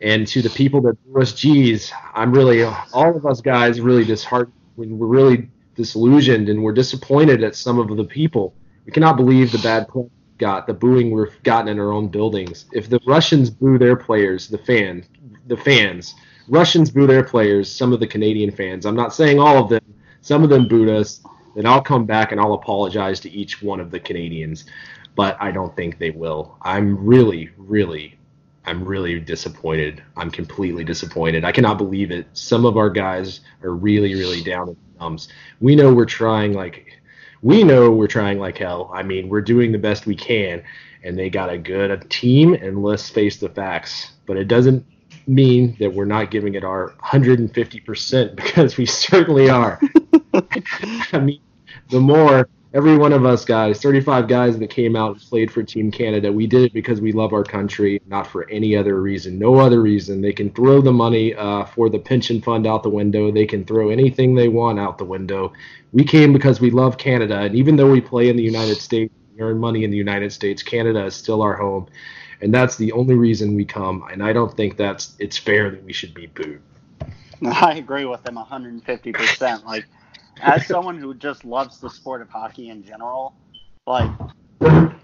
[0.00, 4.04] And to the people that do us, geez, I'm really, all of us guys, really
[4.04, 4.54] disheartened.
[4.76, 8.54] We're really disillusioned, and we're disappointed at some of the people.
[8.86, 12.08] We cannot believe the bad play we got, the booing we've gotten in our own
[12.08, 12.64] buildings.
[12.72, 15.06] If the Russians boo their players, the fans,
[15.46, 16.14] the fans,
[16.48, 18.84] Russians boo their players, some of the Canadian fans.
[18.86, 19.80] I'm not saying all of them.
[20.22, 21.20] Some of them booed us.
[21.54, 24.66] Then I'll come back and I'll apologize to each one of the Canadians,
[25.16, 26.56] but I don't think they will.
[26.62, 28.18] I'm really, really,
[28.64, 30.02] I'm really disappointed.
[30.16, 31.44] I'm completely disappointed.
[31.44, 32.26] I cannot believe it.
[32.34, 35.28] Some of our guys are really, really down in the dumps.
[35.60, 37.00] We know we're trying like,
[37.42, 38.90] we know we're trying like hell.
[38.94, 40.62] I mean, we're doing the best we can,
[41.02, 42.54] and they got a good team.
[42.54, 44.12] And let's face the facts.
[44.26, 44.86] But it doesn't
[45.26, 49.80] mean that we're not giving it our 150% because we certainly are.
[51.12, 51.40] I mean,
[51.90, 55.62] the more every one of us guys, 35 guys that came out and played for
[55.62, 59.38] Team Canada, we did it because we love our country, not for any other reason.
[59.38, 60.20] No other reason.
[60.20, 63.30] They can throw the money uh, for the pension fund out the window.
[63.30, 65.52] They can throw anything they want out the window.
[65.92, 69.12] We came because we love Canada, and even though we play in the United States,
[69.34, 70.62] we earn money in the United States.
[70.62, 71.88] Canada is still our home,
[72.40, 74.04] and that's the only reason we come.
[74.12, 76.62] And I don't think that's it's fair that we should be booed.
[77.44, 79.64] I agree with them 150%.
[79.64, 79.86] Like,
[80.40, 83.34] as someone who just loves the sport of hockey in general,
[83.86, 84.10] like,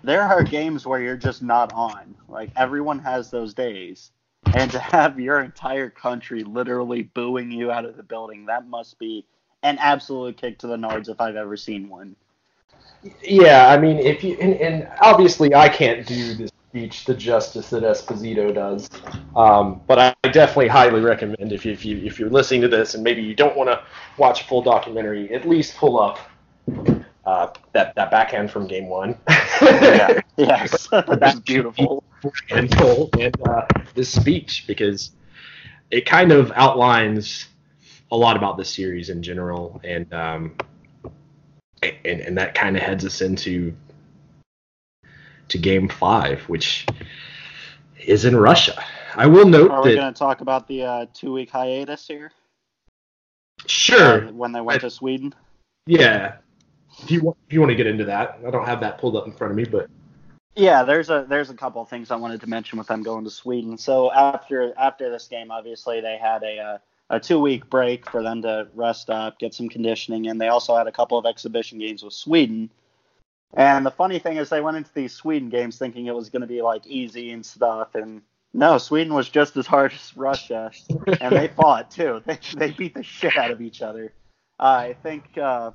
[0.03, 2.15] there are games where you're just not on.
[2.29, 4.11] Like, everyone has those days.
[4.55, 8.99] And to have your entire country literally booing you out of the building, that must
[8.99, 9.27] be
[9.63, 12.15] an absolute kick to the nards if I've ever seen one.
[13.23, 16.51] Yeah, I mean, if you and, and obviously I can't do this
[17.07, 18.89] the justice that Esposito does,
[19.35, 22.95] um, but I definitely highly recommend if you, if you if you're listening to this
[22.95, 23.83] and maybe you don't want to
[24.19, 26.19] watch a full documentary, at least pull up
[27.27, 29.19] uh, that that backhand from game one.
[29.61, 30.21] yeah.
[30.39, 30.87] Yes.
[30.91, 32.05] That's beautiful.
[32.51, 32.71] And
[33.19, 33.63] and uh,
[33.95, 35.13] this speech because
[35.91, 37.47] it kind of outlines
[38.11, 40.57] a lot about the series in general, and um,
[41.83, 43.75] and, and that kind of heads us into
[45.49, 46.87] to game five, which
[48.05, 48.83] is in Russia.
[49.15, 52.33] I will note Are we going to talk about the uh, two week hiatus here?
[53.67, 55.35] sure, Uh, when they went I- to Sweden?
[55.87, 56.37] yeah.
[57.03, 59.17] If you want, if you want to get into that, I don't have that pulled
[59.17, 59.91] up in front of me, but
[60.55, 63.25] Yeah, there's a there's a couple of things I wanted to mention with them going
[63.25, 63.77] to Sweden.
[63.77, 66.79] So after after this game, obviously they had a uh,
[67.11, 70.75] a two week break for them to rest up, get some conditioning, and they also
[70.75, 72.71] had a couple of exhibition games with Sweden.
[73.55, 76.43] And the funny thing is, they went into these Sweden games thinking it was going
[76.43, 78.23] to be like easy and stuff, and
[78.53, 80.71] no, Sweden was just as hard as Russia,
[81.21, 82.23] and they fought too.
[82.27, 84.13] They they beat the shit out of each other.
[84.59, 85.71] Uh, I think uh,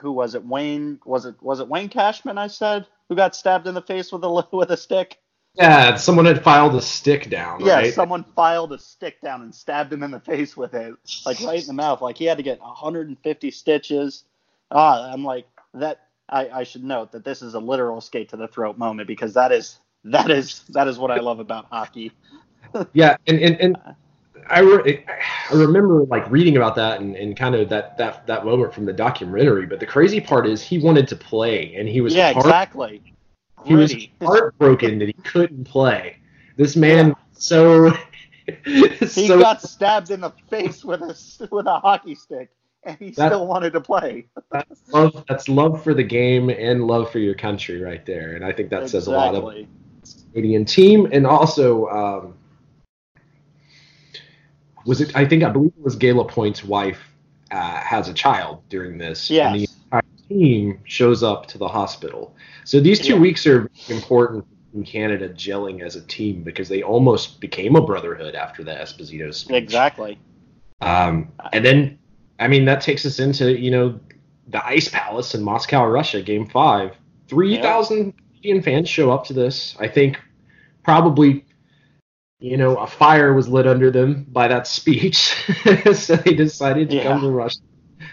[0.00, 0.44] who was it?
[0.44, 2.38] Wayne was it was it Wayne Cashman?
[2.38, 5.18] I said who got stabbed in the face with a with a stick.
[5.54, 7.94] yeah, someone had filed a stick down, Yeah, right?
[7.94, 10.94] someone filed a stick down and stabbed him in the face with it,
[11.26, 12.00] like right in the mouth.
[12.00, 14.24] Like he had to get 150 stitches.
[14.70, 16.03] Ah, I'm like that.
[16.28, 19.34] I, I should note that this is a literal skate to the throat moment because
[19.34, 22.12] that is that is that is what I love about hockey.
[22.92, 23.78] Yeah, and and, and
[24.50, 28.44] I, re- I remember like reading about that and, and kind of that, that that
[28.44, 29.66] moment from the documentary.
[29.66, 33.02] But the crazy part is he wanted to play, and he was yeah, heart- exactly.
[33.64, 36.16] he was heartbroken that he couldn't play.
[36.56, 37.92] This man so
[38.64, 42.50] He so got stabbed in the face with a with a hockey stick,
[42.84, 44.26] and he still wanted to play.
[44.50, 48.34] that's love that's love for the game and love for your country right there.
[48.36, 49.54] And I think that says a lot of
[50.32, 52.34] Canadian team, and also um,
[54.84, 55.16] was it?
[55.16, 57.00] I think I believe it was Guy Lapointe's wife
[57.50, 62.34] uh, has a child during this, and the entire team shows up to the hospital.
[62.64, 63.20] So these two Yeah.
[63.20, 68.34] weeks are important in Canada gelling as a team because they almost became a brotherhood
[68.34, 69.56] after the Esposito speech.
[69.56, 70.18] Exactly.
[70.80, 71.98] Um, and then,
[72.38, 74.00] I mean, that takes us into you know
[74.48, 76.96] the Ice Palace in Moscow, Russia, Game Five.
[77.28, 79.76] Three thousand Canadian fans show up to this.
[79.78, 80.20] I think
[80.82, 81.44] probably,
[82.40, 85.34] you know, a fire was lit under them by that speech,
[85.94, 87.60] so they decided to come to Russia.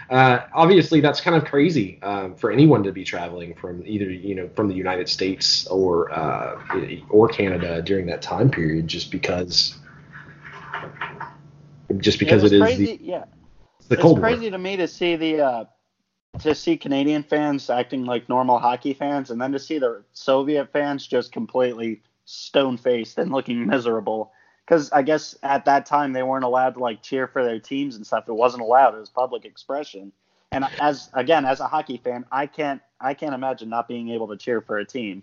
[0.08, 4.34] Uh, obviously, that's kind of crazy um, for anyone to be traveling from either you
[4.34, 6.60] know from the United States or uh,
[7.10, 9.78] or Canada during that time period, just because.
[11.98, 12.96] Just because it it is crazy.
[12.96, 13.24] the, yeah,
[13.92, 14.28] the it's Cold War.
[14.28, 15.64] crazy to me to see the uh,
[16.40, 20.72] to see Canadian fans acting like normal hockey fans, and then to see the Soviet
[20.72, 24.32] fans just completely stone faced and looking miserable.
[24.64, 27.96] Because I guess at that time they weren't allowed to like cheer for their teams
[27.96, 28.28] and stuff.
[28.28, 28.94] It wasn't allowed.
[28.94, 30.12] It was public expression.
[30.52, 34.28] And as again, as a hockey fan, I can't I can't imagine not being able
[34.28, 35.22] to cheer for a team.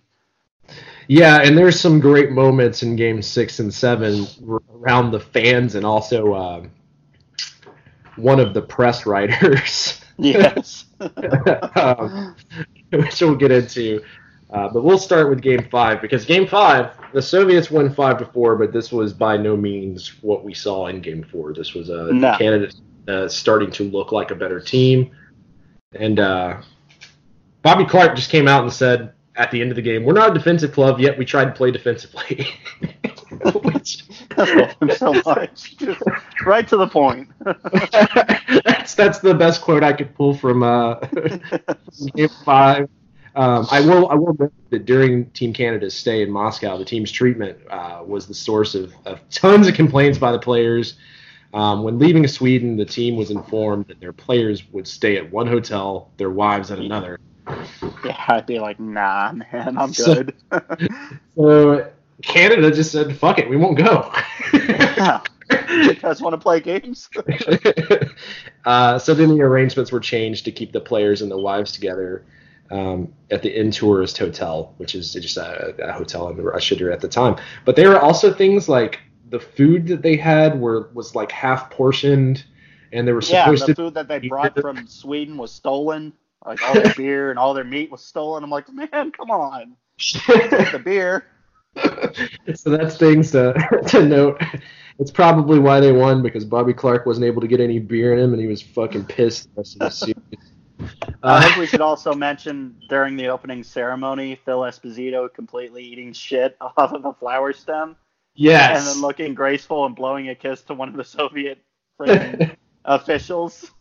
[1.07, 4.28] Yeah, and there's some great moments in Game Six and Seven
[4.72, 6.72] around the fans, and also um,
[8.20, 10.86] one of the press writers, Yes.
[11.76, 12.36] um,
[12.91, 14.01] which we'll get into.
[14.51, 18.26] Uh, but we'll start with Game Five because Game Five, the Soviets won five to
[18.26, 21.53] four, but this was by no means what we saw in Game Four.
[21.53, 22.36] This was uh, No.
[22.38, 22.74] Canada
[23.07, 25.11] uh, starting to look like a better team,
[25.93, 26.61] and uh,
[27.61, 30.32] Bobby Clarke just came out and said at the end of the game, "We're not
[30.32, 31.17] a defensive club yet.
[31.17, 32.47] We tried to play defensively."
[33.63, 34.05] Which-
[34.37, 35.77] I love him so much.
[35.77, 36.01] Just
[36.45, 37.29] right to the point.
[38.63, 40.95] that's that's the best quote I could pull from uh,
[42.15, 42.89] Game Five.
[43.35, 47.11] Um, I will I will note that during Team Canada's stay in Moscow, the team's
[47.11, 50.95] treatment uh, was the source of, of tons of complaints by the players.
[51.53, 55.47] Um, when leaving Sweden, the team was informed that their players would stay at one
[55.47, 57.19] hotel, their wives at another.
[58.05, 60.35] Yeah, I'd be like, nah, man, I'm So- good.
[61.35, 61.91] So
[62.24, 64.11] Canada just said, "Fuck it, we won't go."
[64.53, 65.22] yeah.
[65.67, 67.09] You guys want to play games?
[68.65, 72.24] uh, so then the arrangements were changed to keep the players and the wives together
[72.70, 77.01] um, at the Intourist Hotel, which is just a, a hotel in the Russia at
[77.01, 77.36] the time.
[77.65, 78.99] But there were also things like
[79.30, 82.45] the food that they had were was like half portioned,
[82.91, 83.76] and they were supposed yeah, the to.
[83.76, 86.13] food that they brought from Sweden was stolen.
[86.45, 88.43] Like all their beer and all their meat was stolen.
[88.43, 91.26] I'm like, man, come on, the beer.
[92.55, 93.53] so that's things to,
[93.88, 94.41] to note.
[94.99, 98.20] It's probably why they won because Bobby Clarke wasn't able to get any beer in
[98.20, 100.15] him, and he was fucking pissed the rest of the series.
[101.22, 106.13] Uh, I think we should also mention during the opening ceremony, Phil Esposito completely eating
[106.13, 107.97] shit off of a flower stem.
[108.34, 108.78] Yes.
[108.78, 111.61] And then looking graceful and blowing a kiss to one of the Soviet
[112.86, 113.72] officials.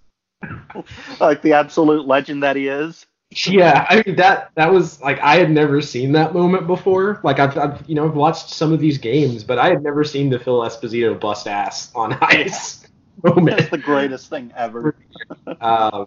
[1.21, 3.07] like the absolute legend that he is.
[3.31, 7.21] Yeah, I mean that that was like I had never seen that moment before.
[7.23, 10.03] Like I've, I've you know I've watched some of these games, but I had never
[10.03, 12.87] seen the Phil Esposito bust ass on ice
[13.23, 13.59] moment.
[13.59, 14.97] That's the greatest thing ever.
[15.61, 16.07] um,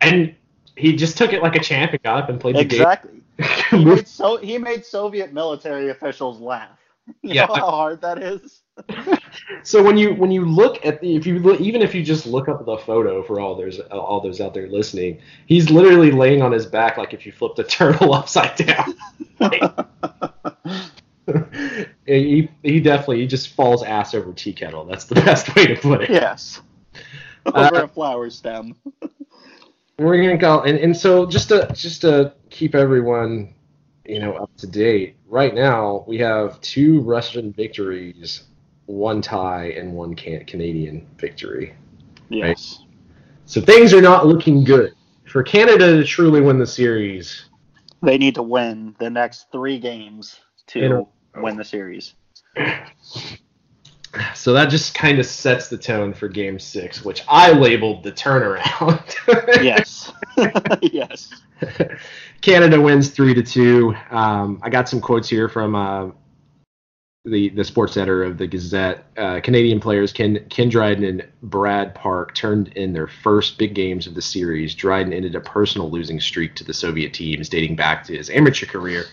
[0.00, 0.34] and
[0.76, 3.22] he just took it like a champ and got up and played the exactly.
[3.40, 3.44] game.
[3.70, 6.78] he, made so, he made Soviet military officials laugh.
[7.22, 7.46] You Yeah.
[7.46, 8.63] know how hard that is?
[9.62, 12.26] So when you when you look at the if you look, even if you just
[12.26, 16.42] look up the photo for all those all those out there listening, he's literally laying
[16.42, 18.94] on his back like if you flipped a turtle upside down.
[22.06, 24.84] he he definitely he just falls ass over tea kettle.
[24.84, 26.10] That's the best way to put it.
[26.10, 26.60] yes.
[27.46, 28.74] Uh, Over a flower stem.
[29.98, 33.54] We're gonna go and, and so just to just to keep everyone
[34.04, 35.16] you know up to date.
[35.26, 38.44] Right now we have two Russian victories,
[38.86, 41.74] one tie, and one can- Canadian victory.
[42.28, 42.80] Yes.
[43.46, 44.94] So things are not looking good
[45.26, 47.46] for Canada to truly win the series.
[48.02, 51.06] They need to win the next three games to
[51.36, 52.14] win the series.
[54.34, 58.12] So that just kind of sets the tone for Game Six, which I labeled the
[58.12, 59.02] turnaround.
[59.64, 60.12] Yes.
[60.82, 61.30] yes.
[62.40, 63.94] Canada wins three to two.
[64.10, 66.10] Um, I got some quotes here from uh,
[67.24, 69.04] the the sports editor of the Gazette.
[69.16, 74.06] Uh, Canadian players Ken Ken Dryden and Brad Park turned in their first big games
[74.06, 74.74] of the series.
[74.74, 78.66] Dryden ended a personal losing streak to the Soviet teams dating back to his amateur
[78.66, 79.04] career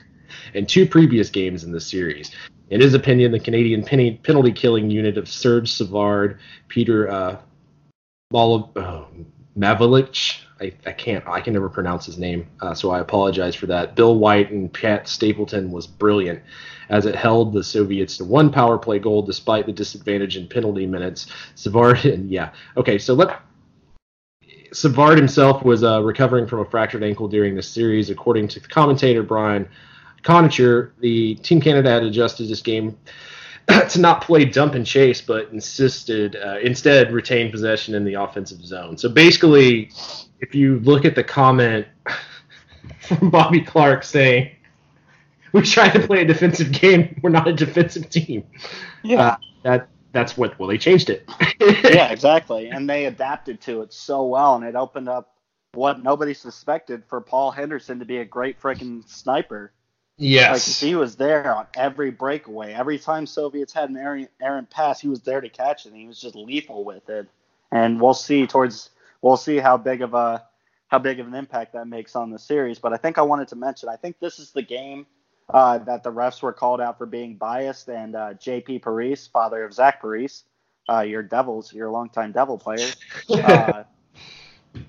[0.54, 2.32] and two previous games in the series.
[2.70, 6.40] In his opinion, the Canadian penny, penalty killing unit of Serge Savard,
[6.70, 7.38] Peter uh,
[8.34, 13.66] Mavlich, I, I can't, I can never pronounce his name, uh, so I apologize for
[13.68, 13.96] that.
[13.96, 16.42] Bill White and Pat Stapleton was brilliant
[16.90, 20.86] as it held the Soviets to one power play goal despite the disadvantage in penalty
[20.86, 21.28] minutes.
[21.56, 23.42] Savard, and yeah, okay, so let.
[24.74, 29.22] Savard himself was uh, recovering from a fractured ankle during the series, according to commentator
[29.22, 29.68] Brian
[30.24, 30.92] Conacher.
[31.00, 32.98] The Team Canada had adjusted this game
[33.90, 38.64] to not play dump and chase, but insisted uh, instead retain possession in the offensive
[38.66, 38.98] zone.
[38.98, 39.92] So basically,
[40.42, 41.88] if you look at the comment
[43.00, 44.52] from Bobby Clarke saying,
[45.54, 47.20] "We tried to play a defensive game.
[47.24, 48.44] We're not a defensive team."
[49.04, 49.22] Yeah.
[49.22, 50.60] Uh, that that's what.
[50.60, 51.30] Well, they changed it.
[51.60, 52.70] yeah, exactly.
[52.70, 55.36] And they adapted to it so well, and it opened up
[55.74, 59.72] what nobody suspected for Paul Henderson to be a great freaking sniper.
[60.20, 60.80] Like Yes.
[60.80, 62.74] he was there on every breakaway.
[62.74, 65.90] Every time Soviets had an errant, errant pass, he was there to catch it.
[65.90, 67.28] And he was just lethal with it.
[67.72, 70.46] And we'll see towards we'll see how big of a
[70.88, 72.78] how big of an impact that makes on the series.
[72.80, 75.06] But I think I wanted to mention I think this is the game
[75.50, 77.90] uh, that the refs were called out for being biased.
[77.90, 78.80] And uh, J.P.
[78.80, 80.44] Parise, father of Zach Parise,
[80.90, 82.90] uh, your Devils, your longtime Devil player,
[83.44, 83.84] uh,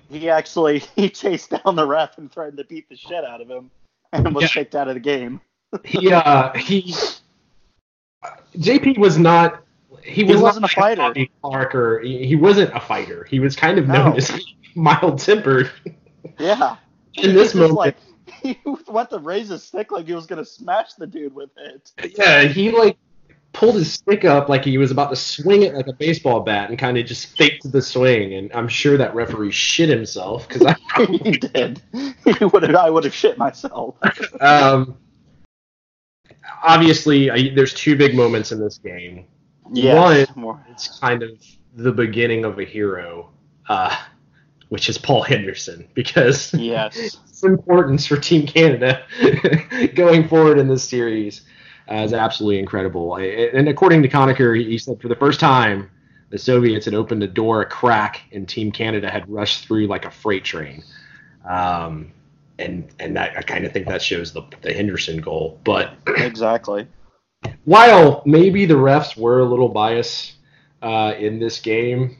[0.09, 3.49] he actually he chased down the ref and threatened to beat the shit out of
[3.49, 3.71] him,
[4.11, 4.49] and was Yeah.
[4.49, 5.39] kicked out of the game.
[5.83, 6.93] he uh he
[8.57, 9.62] JP was not
[10.03, 11.01] he was wasn't a fighter.
[11.01, 13.25] Bobby Clarke or he, he wasn't a fighter.
[13.29, 14.15] He was kind of known No.
[14.17, 14.31] as
[14.75, 15.71] mild tempered.
[16.39, 16.77] Yeah.
[17.15, 17.95] In this He moment, like
[18.41, 21.91] he went to raise his stick like he was gonna smash the dude with it.
[22.17, 22.97] yeah, he like
[23.51, 26.71] pulled his stick up like he was about to swing it like a baseball bat
[26.71, 28.33] and kind of just faked the swing.
[28.33, 31.79] And I'm sure that referee shit himself because I he did.
[31.93, 32.75] He would have.
[32.75, 33.95] I would have shit myself.
[34.41, 34.97] um,
[36.63, 39.25] obviously I, there's two big moments in this game.
[39.71, 40.35] Yes.
[40.35, 40.63] More.
[40.69, 41.31] it's kind of
[41.75, 43.29] the beginning of a hero,
[43.69, 43.95] uh,
[44.69, 46.95] which is Paul Henderson, because Yes.
[46.97, 49.03] its importance for Team Canada
[49.95, 51.41] going forward in this series
[51.91, 53.13] uh, is absolutely incredible.
[53.13, 55.89] I- And according to Conacher, he said for the first time,
[56.29, 60.05] the Soviets had opened a door, a crack, and Team Canada had rushed through like
[60.05, 60.83] a freight train.
[61.47, 62.11] Um,
[62.59, 65.59] and and that, I kind of think that shows the, the Henderson goal.
[65.63, 66.87] But Exactly.
[67.65, 70.33] While maybe the refs were a little biased
[70.81, 72.17] uh, in this game,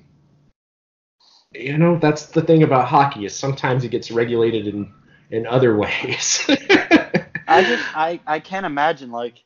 [1.51, 4.91] you know that's the thing about hockey is sometimes it gets regulated in
[5.30, 6.45] in other ways.
[7.47, 9.43] I just I I can't imagine like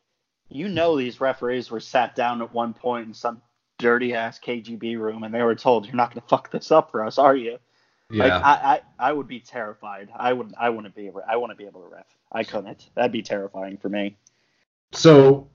[0.50, 3.42] you know these referees were sat down at one point in some
[3.80, 7.04] dirty ass KGB room and they were told you're not gonna fuck this up for
[7.04, 7.60] us, are you?
[8.10, 10.10] Like yeah, I, I I would be terrified.
[10.16, 12.06] I would I wouldn't be a I wouldn't be able to ref.
[12.32, 12.90] I couldn't.
[12.96, 14.18] That'd be terrifying for me.
[14.94, 15.50] so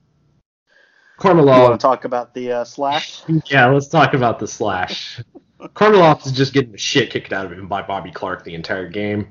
[1.23, 3.21] You want to talk about the uh, slash?
[3.45, 5.21] Yeah, let's talk about the slash.
[5.59, 8.89] Karloff is just getting the shit kicked out of him by Bobby Clarke the entire
[8.89, 9.27] game.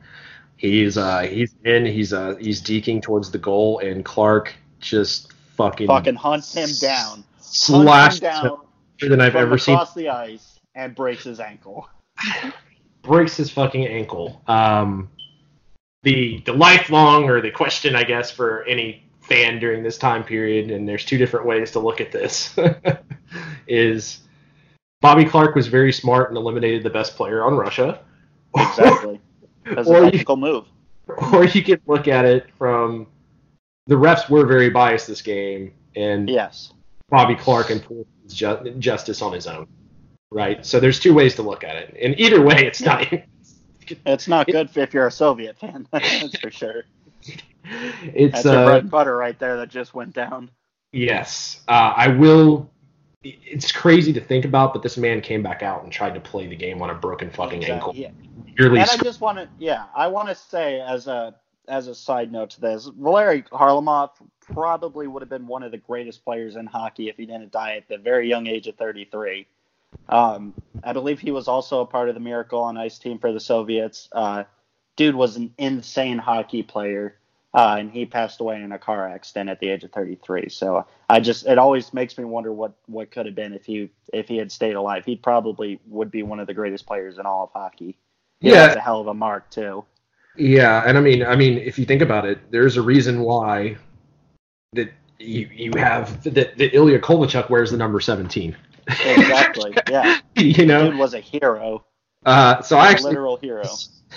[0.56, 5.88] He's uh he's in, he's uh he's deking towards the goal, and Clarke just fucking
[5.88, 7.24] Fucking hunts him down.
[7.34, 8.58] Hunts slashed him down
[9.02, 9.74] harder than I've from ever seen.
[9.74, 11.88] across the ice and breaks his ankle.
[13.02, 14.42] breaks his fucking ankle.
[14.46, 15.10] Um,
[16.02, 20.70] the the lifelong or the question, I guess, for any fan during this time period,
[20.70, 22.56] and there's two different ways to look at this,
[23.66, 24.20] is
[25.00, 28.00] Bobby Clarke was very smart and eliminated the best player on Russia.
[28.56, 29.20] Exactly.
[29.64, 30.66] That's Or a you- move.
[31.32, 33.06] or you could look at it from
[33.86, 36.72] the refs were very biased this game, and Yes.
[37.10, 39.66] Bobby Clarke enforced ju- justice on his own.
[40.30, 40.64] Right.
[40.64, 43.06] So there's two ways to look at it, and either way, it's not.
[44.06, 45.86] It's not good if you're a Soviet fan.
[45.90, 46.84] That's for sure.
[48.02, 50.50] It's That's uh, bread and butter right there that just went down.
[50.92, 52.70] Yes, uh, I will.
[53.22, 56.48] It's crazy to think about, but this man came back out and tried to play
[56.48, 57.92] the game on a broken fucking ankle.
[57.94, 58.10] Yeah.
[58.58, 61.36] And I just want to, yeah, I want to say as a
[61.68, 64.10] as a side note to this, Valery Kharlamov
[64.40, 67.76] probably would have been one of the greatest players in hockey if he didn't die
[67.76, 69.46] at the very young age of 33.
[70.08, 73.32] Um, I believe he was also a part of the Miracle on Ice team for
[73.32, 74.08] the Soviets.
[74.10, 74.44] Uh,
[74.96, 77.16] dude was an insane hockey player,
[77.54, 80.48] uh, and he passed away in a car accident at the age of 33.
[80.48, 83.90] So I just, it always makes me wonder what what could have been if he
[84.12, 85.04] if he had stayed alive.
[85.04, 87.98] He probably would be one of the greatest players in all of hockey.
[88.40, 88.72] He Yeah.
[88.72, 89.84] a hell of a mark too.
[90.36, 93.76] yeah, and I mean, I mean, if you think about it, there's a reason why
[94.72, 98.56] that you you have that, that Ilya Kovalchuk wears the number 17.
[98.88, 99.74] Exactly.
[99.90, 100.18] Yeah.
[100.36, 101.84] you know, Dude was a hero.
[102.26, 103.62] uh, so I a actually literal hero.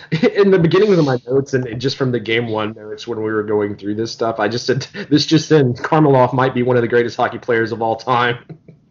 [0.12, 3.32] in the beginning of my notes and just from the game one notes when we
[3.32, 6.76] were going through this stuff, I just said this just said Kharlamov might be one
[6.76, 8.43] of the greatest hockey players of all time.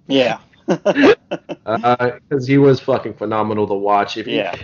[0.06, 0.38] Yeah.
[0.66, 4.16] because he was fucking phenomenal to watch.
[4.16, 4.56] If yeah.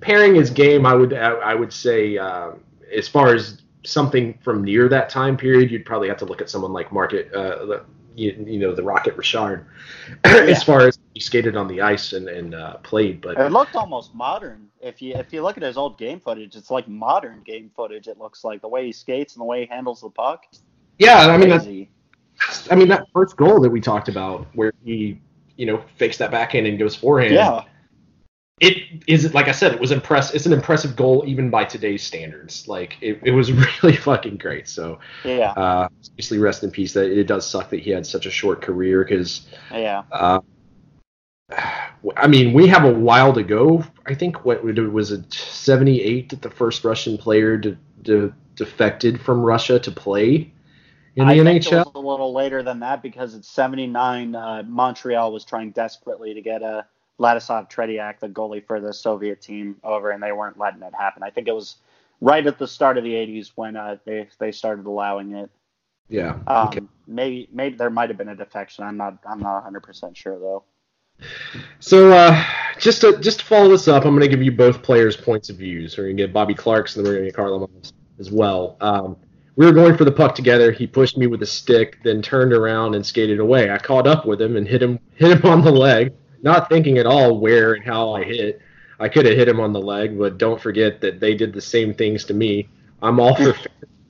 [0.00, 2.52] pairing his game, I would I, I would say uh,
[2.94, 6.50] as far as something from near that time period, you'd probably have to look at
[6.50, 7.80] someone like Market, uh,
[8.14, 9.66] you, you know, the Rocket Richard,
[10.24, 13.20] as far as he skated on the ice and, and uh, played.
[13.20, 14.68] But It looked almost modern.
[14.80, 18.06] If you if you look at his old game footage, it's like modern game footage.
[18.06, 20.44] It looks like the way he skates and the way he handles the puck.
[21.00, 25.20] yeah, I mean, that's, I mean that first goal that we talked about, where he
[25.56, 27.34] you know fakes that backhand and goes forehand.
[27.34, 27.64] Yeah.
[28.60, 30.32] it is like I said, it was impress.
[30.32, 32.68] It's an impressive goal even by today's standards.
[32.68, 33.50] Like it, it was
[33.82, 34.68] really fucking great.
[34.68, 35.50] So Yeah.
[35.56, 36.92] uh, obviously, rest in peace.
[36.92, 40.04] That it does suck that he had such a short career because Yeah.
[40.12, 40.38] uh,
[42.16, 43.84] I mean we have a while to go.
[44.06, 49.20] I think what was it seventy eight that the first Russian player de- de- defected
[49.20, 50.52] from Russia to play
[51.18, 51.72] in the I think NHL.
[51.72, 54.34] it was a little later than that because it's 79.
[54.36, 56.86] Uh, Montreal was trying desperately to get a
[57.18, 61.24] Vladislav Tretiak, the goalie for the Soviet team, over, and they weren't letting it happen.
[61.24, 61.76] I think it was
[62.20, 65.50] right at the start of the 80s when uh, they they started allowing it.
[66.08, 66.38] yeah.
[66.46, 66.80] Um, okay.
[67.08, 68.84] Maybe maybe there might have been a defection.
[68.84, 70.62] I'm not I'm not 100 percent sure though.
[71.80, 72.44] So uh,
[72.78, 75.50] just to just to follow this up, I'm going to give you both players' points
[75.50, 75.96] of views.
[75.96, 78.76] We're going to get Bobby Clarke's and then we're going to get Kharlamov's as well.
[78.80, 79.16] Um,
[79.56, 80.70] we were going for the puck together.
[80.70, 83.70] He pushed me with a stick, then turned around and skated away.
[83.70, 86.12] I caught up with him and hit him hit him on the leg,
[86.42, 88.60] not thinking at all where and how I hit.
[89.00, 91.60] I could have hit him on the leg, but don't forget that they did the
[91.60, 92.68] same things to me.
[93.00, 93.54] I'm all for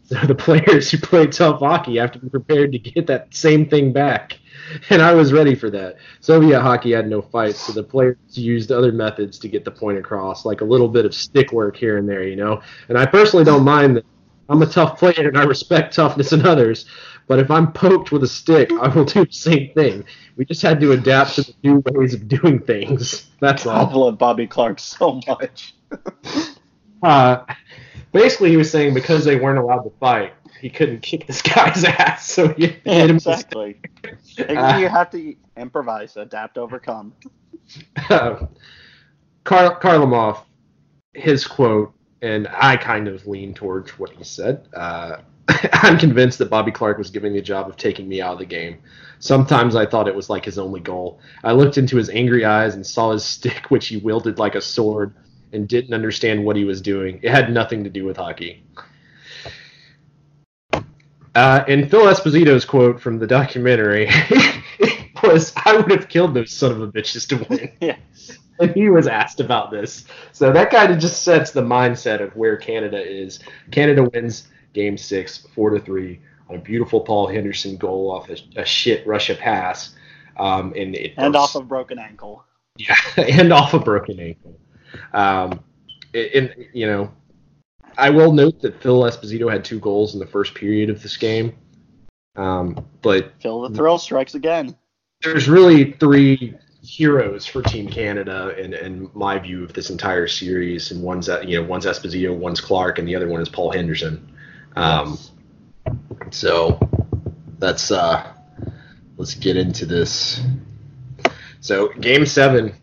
[0.09, 3.69] so the players who play tough hockey have to be prepared to get that same
[3.69, 4.39] thing back.
[4.91, 5.97] And I was ready for that.
[6.21, 9.99] Soviet hockey had no fights, so the players used other methods to get the point
[9.99, 12.61] across, like a little bit of stick work here and there, you know.
[12.89, 14.05] And I personally don't mind that.
[14.51, 16.87] I'm a tough player and I respect toughness in others,
[17.27, 20.05] but if I'm poked with a stick, I will do the same thing.
[20.37, 23.29] We just had to adapt to the new ways of doing things.
[23.41, 24.07] That's I all.
[24.07, 25.75] love Bobby Clarke so much.
[27.03, 27.45] Uh,
[28.13, 31.85] basically, he was saying because they weren't allowed to fight, he couldn't kick this guy's
[31.85, 33.91] ass, so he hit him with a stick.
[34.05, 34.57] exactly.
[34.57, 37.13] Uh, you have to improvise, adapt, overcome.
[38.11, 38.47] uh,
[39.45, 40.43] Kar- Kharlamov,
[41.15, 41.93] his quote,
[42.23, 44.69] and I kind of lean towards what he said.
[44.75, 45.19] Uh,
[45.73, 48.45] I'm convinced that Bobby Clarke was giving the job of taking me out of the
[48.45, 48.79] game.
[49.21, 51.21] Sometimes I thought it was like his only goal.
[51.43, 54.61] I looked into his angry eyes and saw his stick, which he wielded like a
[54.61, 55.15] sword,
[55.53, 57.21] and didn't understand what he was doing.
[57.23, 58.63] It had nothing to do with hockey.
[61.39, 64.11] Uh, and Phil Esposito's quote from the documentary
[65.23, 68.33] was, "I would have killed those son of a bitches to win." Yes.
[68.59, 70.05] and he was asked about this.
[70.33, 73.39] So that kind of just sets the mindset of where Canada is.
[73.71, 76.19] Canada wins Game Six, four to three,
[76.51, 79.95] on a beautiful Paul Henderson goal off a, a shit Russia pass,
[80.39, 82.45] um, and it And off a broken ankle.
[82.77, 84.59] Yeah, and off a broken ankle.
[85.13, 85.61] Um,
[86.13, 87.13] and you know,
[87.99, 91.17] I will note that Phil Esposito had two goals in the first period of this
[91.17, 91.53] game.
[92.37, 94.77] Um, but Phil the thrill strikes again.
[95.23, 100.93] There's really three heroes for Team Canada in, in my view of this entire series,
[100.93, 104.33] and one's you know one's Esposito, one's Clarke, and the other one is Paul Henderson.
[104.77, 105.19] Um,
[106.31, 106.79] so
[107.59, 108.33] that's uh,
[109.17, 110.41] let's get into this.
[111.61, 112.75] So game seven,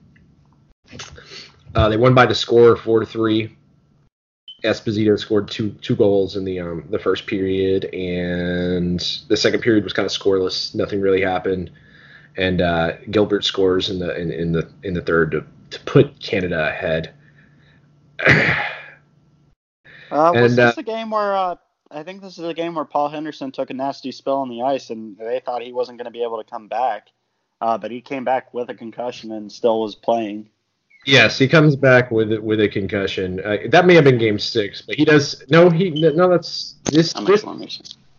[1.73, 3.55] uh, they won by the score of four to three.
[4.63, 9.83] Esposito scored two two goals in the um, the first period, and the second period
[9.83, 10.73] was kind of scoreless.
[10.73, 11.71] Nothing really happened,
[12.37, 16.19] and uh, Gilbert scores in the in, in the in the third to, to put
[16.19, 17.13] Canada ahead.
[18.27, 18.63] uh,
[20.09, 21.55] was and, this uh, a game where uh,
[21.91, 24.61] I think this is a game where Paul Henderson took a nasty spill on the
[24.61, 27.09] ice, and they thought he wasn't going to be able to come back,
[27.61, 30.49] uh, but he came back with a concussion and still was playing.
[31.05, 33.39] Yes, he comes back with with a concussion.
[33.39, 35.43] Uh, that may have been game six, but he does.
[35.49, 36.29] No, he no.
[36.29, 37.13] That's this.
[37.13, 37.43] this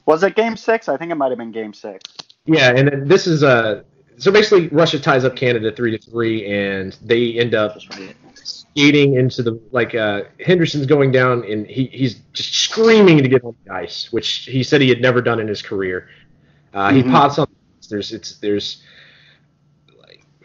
[0.06, 0.88] was it game six?
[0.88, 2.04] I think it might have been game six.
[2.44, 3.82] Yeah, and then this is uh
[4.18, 7.78] so basically Russia ties up Canada three to three, and they end up
[8.34, 13.44] skating into the like uh, Henderson's going down, and he he's just screaming to get
[13.44, 16.08] on the ice, which he said he had never done in his career.
[16.72, 16.96] Uh, mm-hmm.
[16.96, 17.48] He pops on.
[17.90, 18.82] There's it's there's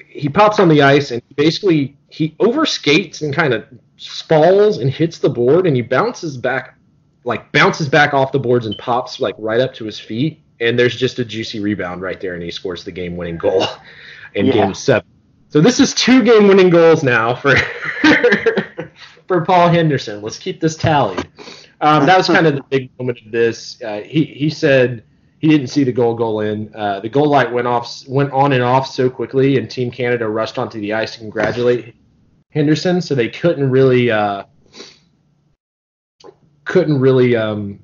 [0.08, 3.66] he pops on the ice and basically he overskates and kind of
[3.98, 6.78] falls and hits the board and he bounces back
[7.24, 10.78] like bounces back off the boards and pops like right up to his feet and
[10.78, 13.66] there's just a juicy rebound right there and he scores the game winning goal
[14.36, 14.54] in yeah.
[14.54, 15.08] game seven
[15.50, 17.56] so this is two game winning goals now for
[19.28, 21.28] for paul henderson let's keep this tallied
[21.80, 25.04] um, that was kind of the big moment of this uh, he, he said
[25.40, 26.72] he didn't see the goal go in.
[26.76, 30.30] Uh, the goal light went off, went on and off so quickly, and Team Canada
[30.30, 31.96] rushed onto the ice to congratulate
[32.52, 34.44] Henderson, so they couldn't really uh,
[36.66, 37.80] couldn't really um,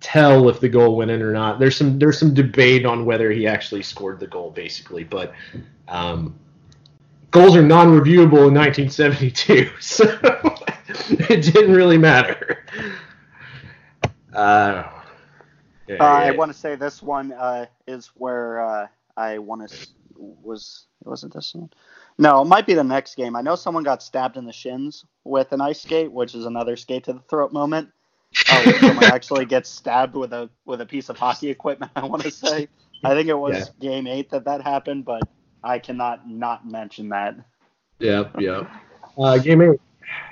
[0.00, 1.58] tell if the goal went in or not.
[1.58, 5.32] There's some there's some debate on whether he actually scored the goal, basically, but
[5.88, 6.38] um,
[7.30, 10.04] goals are non-reviewable in 1972, so
[11.28, 12.64] it didn't really matter.
[14.32, 14.88] Uh,
[15.88, 19.86] yeah, uh, I want to say this one uh, is where uh, I want to
[20.16, 21.70] was it wasn't this one?
[22.18, 23.36] No, it might be the next game.
[23.36, 26.76] I know someone got stabbed in the shins with an ice skate, which is another
[26.76, 27.90] skate to the throat moment.
[28.48, 31.92] Where someone actually gets stabbed with a with a piece of hockey equipment.
[31.96, 32.68] I want to say.
[33.04, 33.64] I think it was yeah.
[33.80, 35.22] game eight that that happened, but
[35.64, 37.36] I cannot not mention that.
[37.98, 38.66] Yeah, yeah.
[39.18, 39.80] Uh, game eight.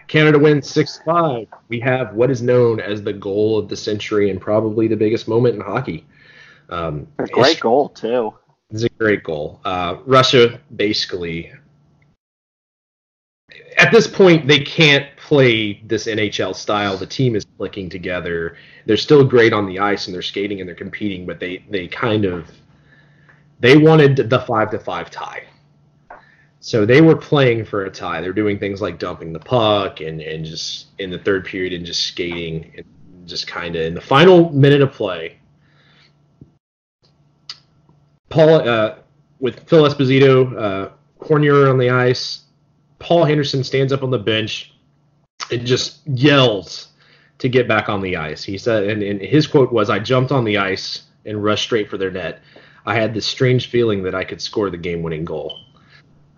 [0.09, 1.47] Canada wins 6 5.
[1.69, 5.29] We have what is known as the goal of the century and probably the biggest
[5.29, 6.05] moment in hockey.
[6.69, 8.35] Um, a great goal, too.
[8.71, 9.61] It's a great goal.
[9.65, 11.53] Uh, Russia basically,
[13.81, 16.99] at this point, they can't play this NHL style.
[16.99, 18.57] The team is clicking together.
[18.85, 21.89] They're still great on the ice and they're skating and they're competing, but they, they
[21.89, 22.51] kind of
[23.59, 25.45] they wanted the five to five tie.
[26.61, 28.21] So they were playing for a tie.
[28.21, 31.87] They're doing things like dumping the puck and, and just in the third period and
[31.87, 32.87] just skating and
[33.27, 35.39] just kind of in the final minute of play.
[38.29, 38.97] Paul uh,
[39.39, 42.45] with Phil Esposito, uh, Cournoyer on the ice.
[43.01, 44.73] Paul Henderson stands up on the bench
[45.51, 46.89] and just yells
[47.39, 48.45] to get back on the ice.
[48.45, 51.91] He said, and, and his quote was, "I jumped on the ice and rushed straight
[51.91, 52.41] for their net.
[52.87, 55.59] I had this strange feeling that I could score the game-winning goal."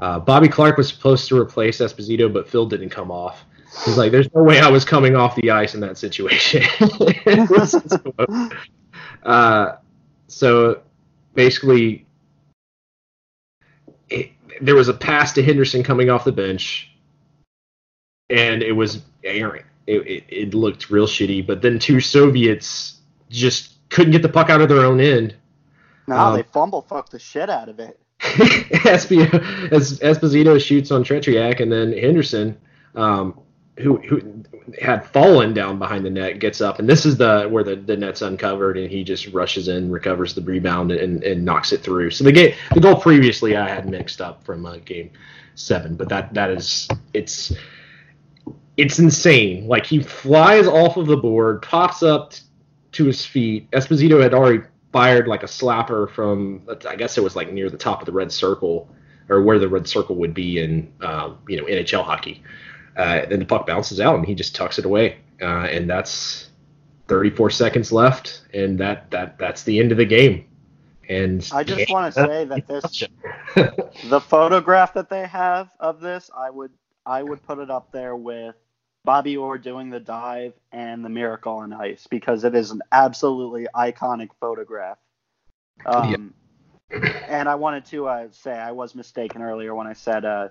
[0.00, 3.44] Uh, Bobby Clarke was supposed to replace Esposito, but Phil didn't come off.
[3.84, 6.62] He's like, "There's no way I was coming off the ice in that situation."
[9.24, 9.76] uh,
[10.28, 10.80] so
[11.34, 12.06] basically,
[14.60, 16.90] there was a pass to Henderson coming off the bench,
[18.30, 19.66] and it was errant.
[19.86, 21.46] It, it, it looked real shitty.
[21.46, 23.00] But then two Soviets
[23.30, 25.34] just couldn't get the puck out of their own end.
[26.06, 27.98] No, um, they fumble fucked the shit out of it.
[30.00, 32.56] Esposito shoots on Tretiak, and then Henderson,
[32.94, 33.40] um,
[33.78, 34.44] who who
[34.80, 37.96] had fallen down behind the net, gets up, and this is the where the, the
[37.96, 42.10] net's uncovered, and he just rushes in, recovers the rebound, and, and knocks it through.
[42.10, 45.10] So the game, the goal previously I had mixed up from uh, game
[45.54, 47.52] seven, but that that is it's
[48.76, 49.66] it's insane.
[49.66, 52.42] Like he flies off of the board, pops up t-
[52.92, 53.70] to his feet.
[53.72, 54.62] Esposito had already
[54.92, 58.12] fired like a slapper from I guess it was like near the top of the
[58.12, 58.88] red circle
[59.28, 62.42] or where the red circle would be in uh, you know NHL hockey.
[62.96, 66.50] Uh, then the puck bounces out and he just tucks it away, uh, and that's
[67.08, 70.46] 34 seconds left, and that that that's the end of the game.
[71.08, 73.04] And I just want to say that this
[74.08, 76.70] the photograph that they have of this, I would
[77.04, 78.54] I would put it up there with
[79.04, 83.66] Bobby Orr doing the dive and the miracle on ice because it is an absolutely
[83.74, 84.98] iconic photograph.
[85.84, 86.34] Um,
[86.90, 86.98] yeah.
[87.28, 90.48] and I wanted to uh, say I was mistaken earlier when I said uh,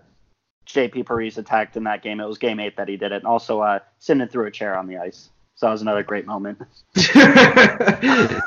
[0.68, 2.20] JP Parise attacked in that game.
[2.20, 3.18] It was game eight that he did it.
[3.18, 5.30] And also, uh, Sinden threw a chair on the ice.
[5.56, 6.62] So that was another great moment.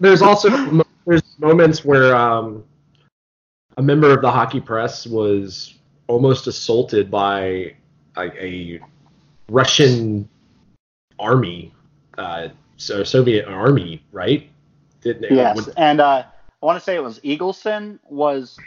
[0.00, 0.48] there's also
[1.06, 2.64] there's moments where um,
[3.76, 5.74] a member of the hockey press was
[6.06, 7.74] almost assaulted by
[8.16, 8.80] a, a
[9.50, 10.28] Russian
[11.18, 11.74] army,
[12.16, 14.48] uh, so Soviet army, right?
[15.00, 16.24] Didn't, yes, would, and uh,
[16.62, 18.58] I want to say it was Eagleson was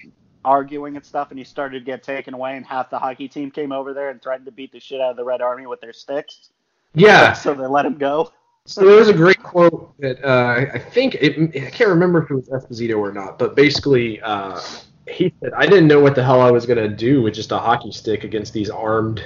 [0.43, 3.51] arguing and stuff, and he started to get taken away, and half the hockey team
[3.51, 5.81] came over there and threatened to beat the shit out of the Red Army with
[5.81, 6.49] their sticks.
[6.93, 7.33] Yeah.
[7.33, 8.31] So they let him go.
[8.65, 12.29] So there was a great quote that uh, I think it, I can't remember if
[12.29, 14.61] it was Esposito or not, but basically uh,
[15.07, 17.57] he said, "I didn't know what the hell I was gonna do with just a
[17.57, 19.23] hockey stick against these armed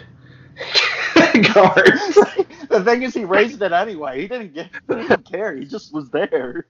[1.54, 2.18] guards."
[2.80, 4.22] the thing is, he raised it anyway.
[4.22, 5.56] He didn't get, he didn't care.
[5.56, 6.68] He just was there.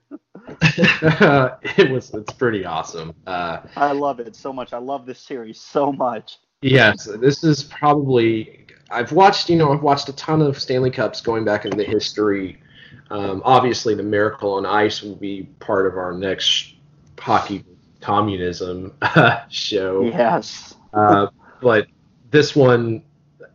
[0.48, 3.14] it was, it's pretty awesome.
[3.26, 4.74] Uh, I love it so much.
[4.74, 6.40] I love this series so much.
[6.62, 11.22] Yes, this is probably I've watched, you know, I've watched a ton of Stanley Cups
[11.22, 12.62] going back into the history.
[13.10, 16.76] Um, obviously, the Miracle on Ice will be part of our next
[17.20, 17.64] hockey
[18.02, 18.94] communism
[19.50, 20.04] show.
[20.06, 20.76] Yes.
[20.94, 21.28] uh,
[21.62, 21.88] but
[22.30, 23.04] this one,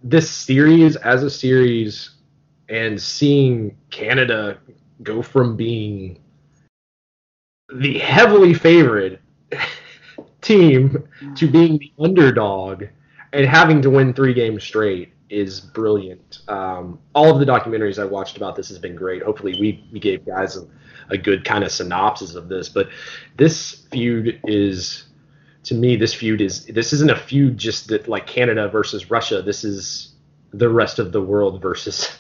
[0.03, 2.11] this series as a series,
[2.71, 4.59] and seeing Canada
[5.03, 6.19] go from being
[7.75, 9.19] the heavily favored
[10.41, 12.85] team to being the underdog
[13.33, 16.41] and having to win three games straight is brilliant.
[16.49, 19.23] Um, all of the documentaries I watched about this has been great.
[19.23, 20.67] Hopefully, we, we gave guys a,
[21.09, 22.69] a good kind of synopsis of this.
[22.69, 22.89] But
[23.37, 25.05] this feud is,
[25.65, 29.41] to me, this feud is this isn't a feud just that like Canada versus Russia.
[29.41, 30.15] This is
[30.53, 32.11] the rest of the world versus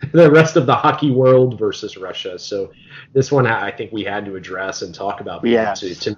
[0.12, 2.38] the rest of the hockey world versus Russia.
[2.38, 2.72] So
[3.12, 5.44] this one I think we had to address and talk about.
[5.44, 5.74] Yeah.
[5.74, 6.16] To, to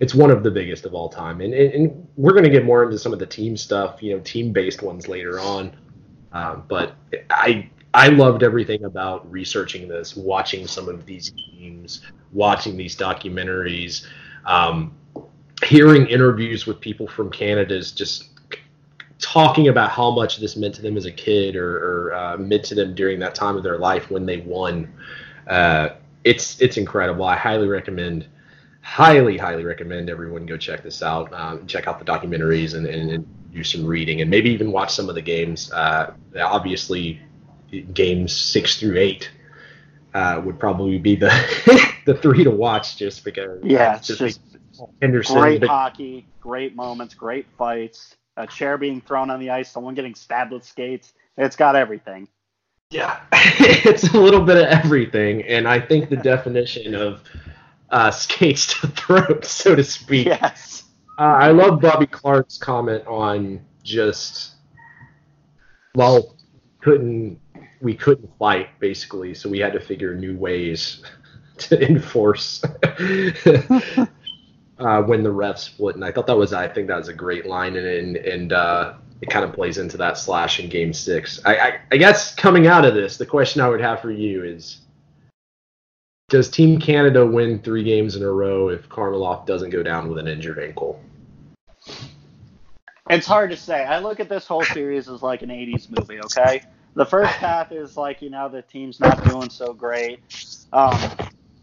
[0.00, 1.40] it's one of the biggest of all time.
[1.40, 4.14] And, and, and we're going to get more into some of the team stuff, you
[4.14, 5.76] know, team based ones later on.
[6.32, 6.94] Um, but
[7.30, 12.02] I I loved everything about researching this, watching some of these games,
[12.32, 14.06] watching these documentaries,
[14.44, 14.94] um,
[15.64, 18.37] hearing interviews with people from Canada is just
[19.20, 22.64] talking about how much this meant to them as a kid or, or uh, meant
[22.64, 24.92] to them during that time of their life when they won.
[25.46, 25.90] Uh,
[26.24, 27.24] it's it's incredible.
[27.24, 28.26] I highly recommend
[28.88, 31.32] highly, highly recommend everyone go check this out.
[31.32, 34.92] Um, check out the documentaries and, and, and, do some reading and maybe even watch
[34.92, 35.72] some of the games.
[35.72, 37.18] Uh, obviously,
[37.94, 39.30] games six through eight
[40.12, 41.30] uh, would probably be the
[42.04, 43.58] the three to watch just because.
[43.64, 44.40] Yeah, just, just
[45.00, 45.40] Henderson.
[45.40, 48.16] Great but, hockey, great moments, great fights.
[48.38, 51.12] A chair being thrown on the ice, someone getting stabbed with skates.
[51.36, 52.28] It's got everything.
[52.90, 57.22] Yeah, it's a little bit of everything, and I think the definition of
[57.90, 60.26] uh, skates to throat, so to speak.
[60.26, 60.84] Yes.
[61.18, 64.54] Uh, I love Bobby Clarke's comment on just
[65.96, 66.36] well,
[66.80, 67.40] couldn't
[67.80, 71.02] we couldn't fight basically, so we had to figure new ways
[71.58, 72.62] to enforce
[74.78, 75.94] uh, when the refs split.
[75.94, 78.52] And I thought that was I think that was a great line, and and, and
[78.52, 81.40] uh, it kind of plays into that slash in Game Six.
[81.44, 84.44] I, I I guess coming out of this, the question I would have for you
[84.44, 84.80] is
[86.28, 90.18] does Team Canada win three games in a row if Kharlamov doesn't go down with
[90.18, 91.02] an injured ankle?
[93.08, 93.84] It's hard to say.
[93.84, 96.62] I look at this whole series as like an 80s movie, okay?
[96.94, 100.20] The first half is like, you know, the team's not doing so great.
[100.72, 100.98] Um,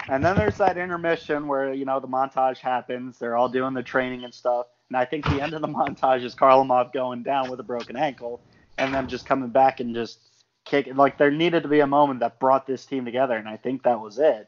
[0.09, 3.17] and then there's that intermission where, you know, the montage happens.
[3.17, 4.67] They're all doing the training and stuff.
[4.89, 7.95] And I think the end of the montage is Kharlamov going down with a broken
[7.95, 8.41] ankle
[8.77, 10.19] and them just coming back and just
[10.65, 10.95] kicking.
[10.95, 13.35] Like, there needed to be a moment that brought this team together.
[13.35, 14.47] And I think that was it.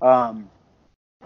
[0.00, 0.50] Um,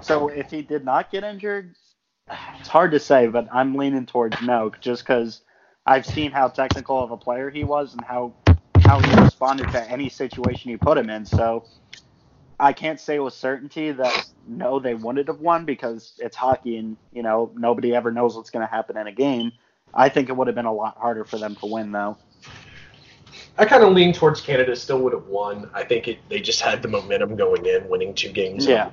[0.00, 1.74] so if he did not get injured,
[2.58, 5.42] it's hard to say, but I'm leaning towards no, just because
[5.86, 8.34] I've seen how technical of a player he was and how
[8.80, 11.26] how he responded to any situation you put him in.
[11.26, 11.64] So
[12.60, 16.96] I can't say with certainty that no, they wouldn't have won because it's hockey and
[17.12, 19.52] you know nobody ever knows what's going to happen in a game.
[19.94, 22.16] I think it would have been a lot harder for them to win though.
[23.56, 25.70] I kind of lean towards Canada still would have won.
[25.74, 28.66] I think it, they just had the momentum going in, winning two games.
[28.66, 28.90] Yeah.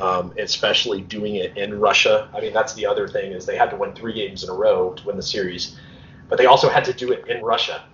[0.00, 2.30] Um, especially doing it in Russia.
[2.34, 4.54] I mean, that's the other thing is they had to win three games in a
[4.54, 5.78] row to win the series,
[6.28, 7.84] but they also had to do it in Russia.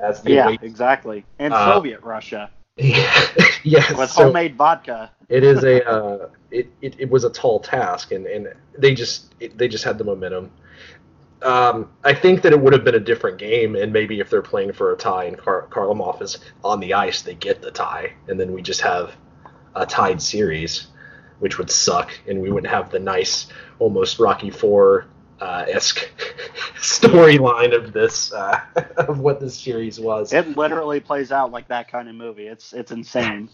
[0.00, 2.50] As the yeah, away- exactly, and uh, Soviet Russia.
[3.64, 5.10] yeah, with so homemade vodka.
[5.28, 9.34] it is a uh, it, it it was a tall task, and and they just
[9.40, 10.52] it, they just had the momentum.
[11.42, 14.42] Um, I think that it would have been a different game, and maybe if they're
[14.42, 18.12] playing for a tie and Kar- Kharlamov is on the ice, they get the tie,
[18.28, 19.16] and then we just have
[19.74, 20.86] a tied series,
[21.40, 23.48] which would suck, and we wouldn't have the nice,
[23.80, 25.06] almost Rocky Four
[25.40, 26.08] uh, esque
[26.76, 28.60] storyline of this uh,
[28.96, 30.32] of what this series was.
[30.32, 32.46] It literally plays out like that kind of movie.
[32.46, 33.48] It's it's insane.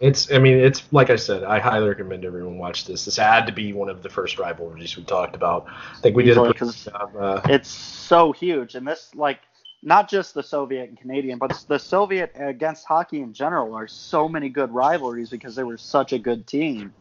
[0.00, 3.04] It's, I mean, it's like I said, I highly recommend everyone watch this.
[3.04, 5.66] This had to be one of the first rivalries we talked about.
[5.68, 7.16] I think we did a Easily, pretty 'cause good job.
[7.16, 9.40] Uh, It's so huge, and this like
[9.82, 14.28] not just the Soviet and Canadian, but the Soviet against hockey in general are so
[14.28, 16.92] many good rivalries because they were such a good team.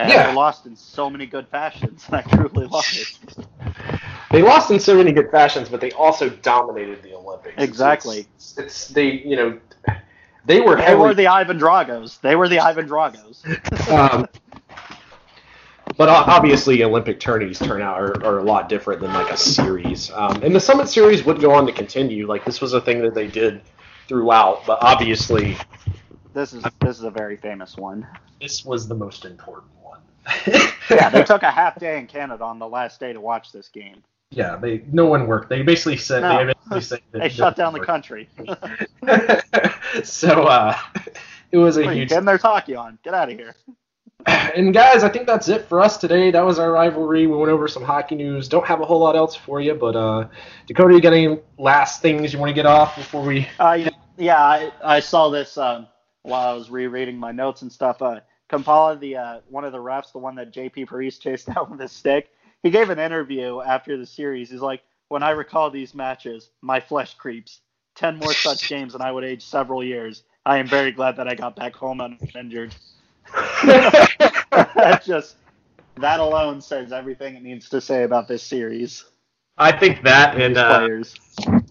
[0.00, 0.26] And Yeah.
[0.28, 2.06] they lost in so many good fashions.
[2.12, 3.08] I truly love it.
[4.30, 7.62] they lost in so many good fashions, but they also dominated the Olympics.
[7.62, 8.26] Exactly.
[8.34, 9.60] It's, it's, they, you know,
[10.46, 12.20] they were They heavily were the Ivan Dragos.
[12.20, 13.44] They were the Ivan Dragos.
[13.92, 14.26] um,
[15.96, 20.10] but obviously, Olympic tourneys turn out are, are a lot different than like a series.
[20.12, 22.26] Um, and the Summit Series would go on to continue.
[22.26, 23.62] Like this was a thing that they did
[24.08, 25.56] throughout, but obviously,
[26.32, 28.06] This is this is a very famous one.
[28.40, 29.79] this was the most important one.
[30.90, 33.68] Yeah, they took a half day in Canada on the last day to watch this
[33.68, 34.02] game.
[34.30, 35.48] yeah, they no one worked.
[35.48, 36.38] They basically said No.
[36.44, 38.28] they basically said that They shut down the country.
[40.04, 40.76] so uh,
[41.52, 42.08] it was a you huge.
[42.08, 42.98] getting their talkie on?
[43.02, 43.54] Get out of here.
[44.26, 46.30] And guys, I think that's it for us today.
[46.30, 47.26] That was our rivalry.
[47.26, 48.48] We went over some hockey news.
[48.48, 50.28] Don't have a whole lot else for you, but uh,
[50.66, 53.48] Dakota, you got any last things you want to get off before we?
[53.58, 53.88] Uh,
[54.18, 55.86] yeah, I, I saw this um,
[56.22, 58.02] while I was rereading my notes and stuff.
[58.02, 58.20] Uh,
[58.50, 61.80] Kompalla, the uh, one of the refs, the one that JP Parise chased down with
[61.80, 62.30] his stick,
[62.62, 64.50] he gave an interview after the series.
[64.50, 67.60] He's like, "When I recall these matches, my flesh creeps.
[67.94, 70.24] Ten more such games, and I would age several years.
[70.44, 72.74] I am very glad that I got back home uninjured."
[73.62, 75.36] that just
[75.98, 79.04] that alone says everything it needs to say about this series.
[79.58, 81.14] I think that, and uh, players.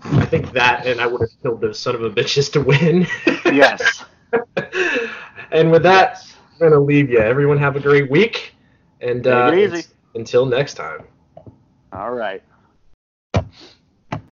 [0.04, 3.08] I think that, and I would have killed those son of a bitches to win.
[3.46, 4.06] Yes.
[5.52, 6.24] and with that,
[6.60, 7.20] I'm gonna leave you.
[7.20, 8.54] Everyone have a great week,
[9.02, 9.52] and uh,
[10.16, 11.06] until next time.
[11.94, 12.44] All right.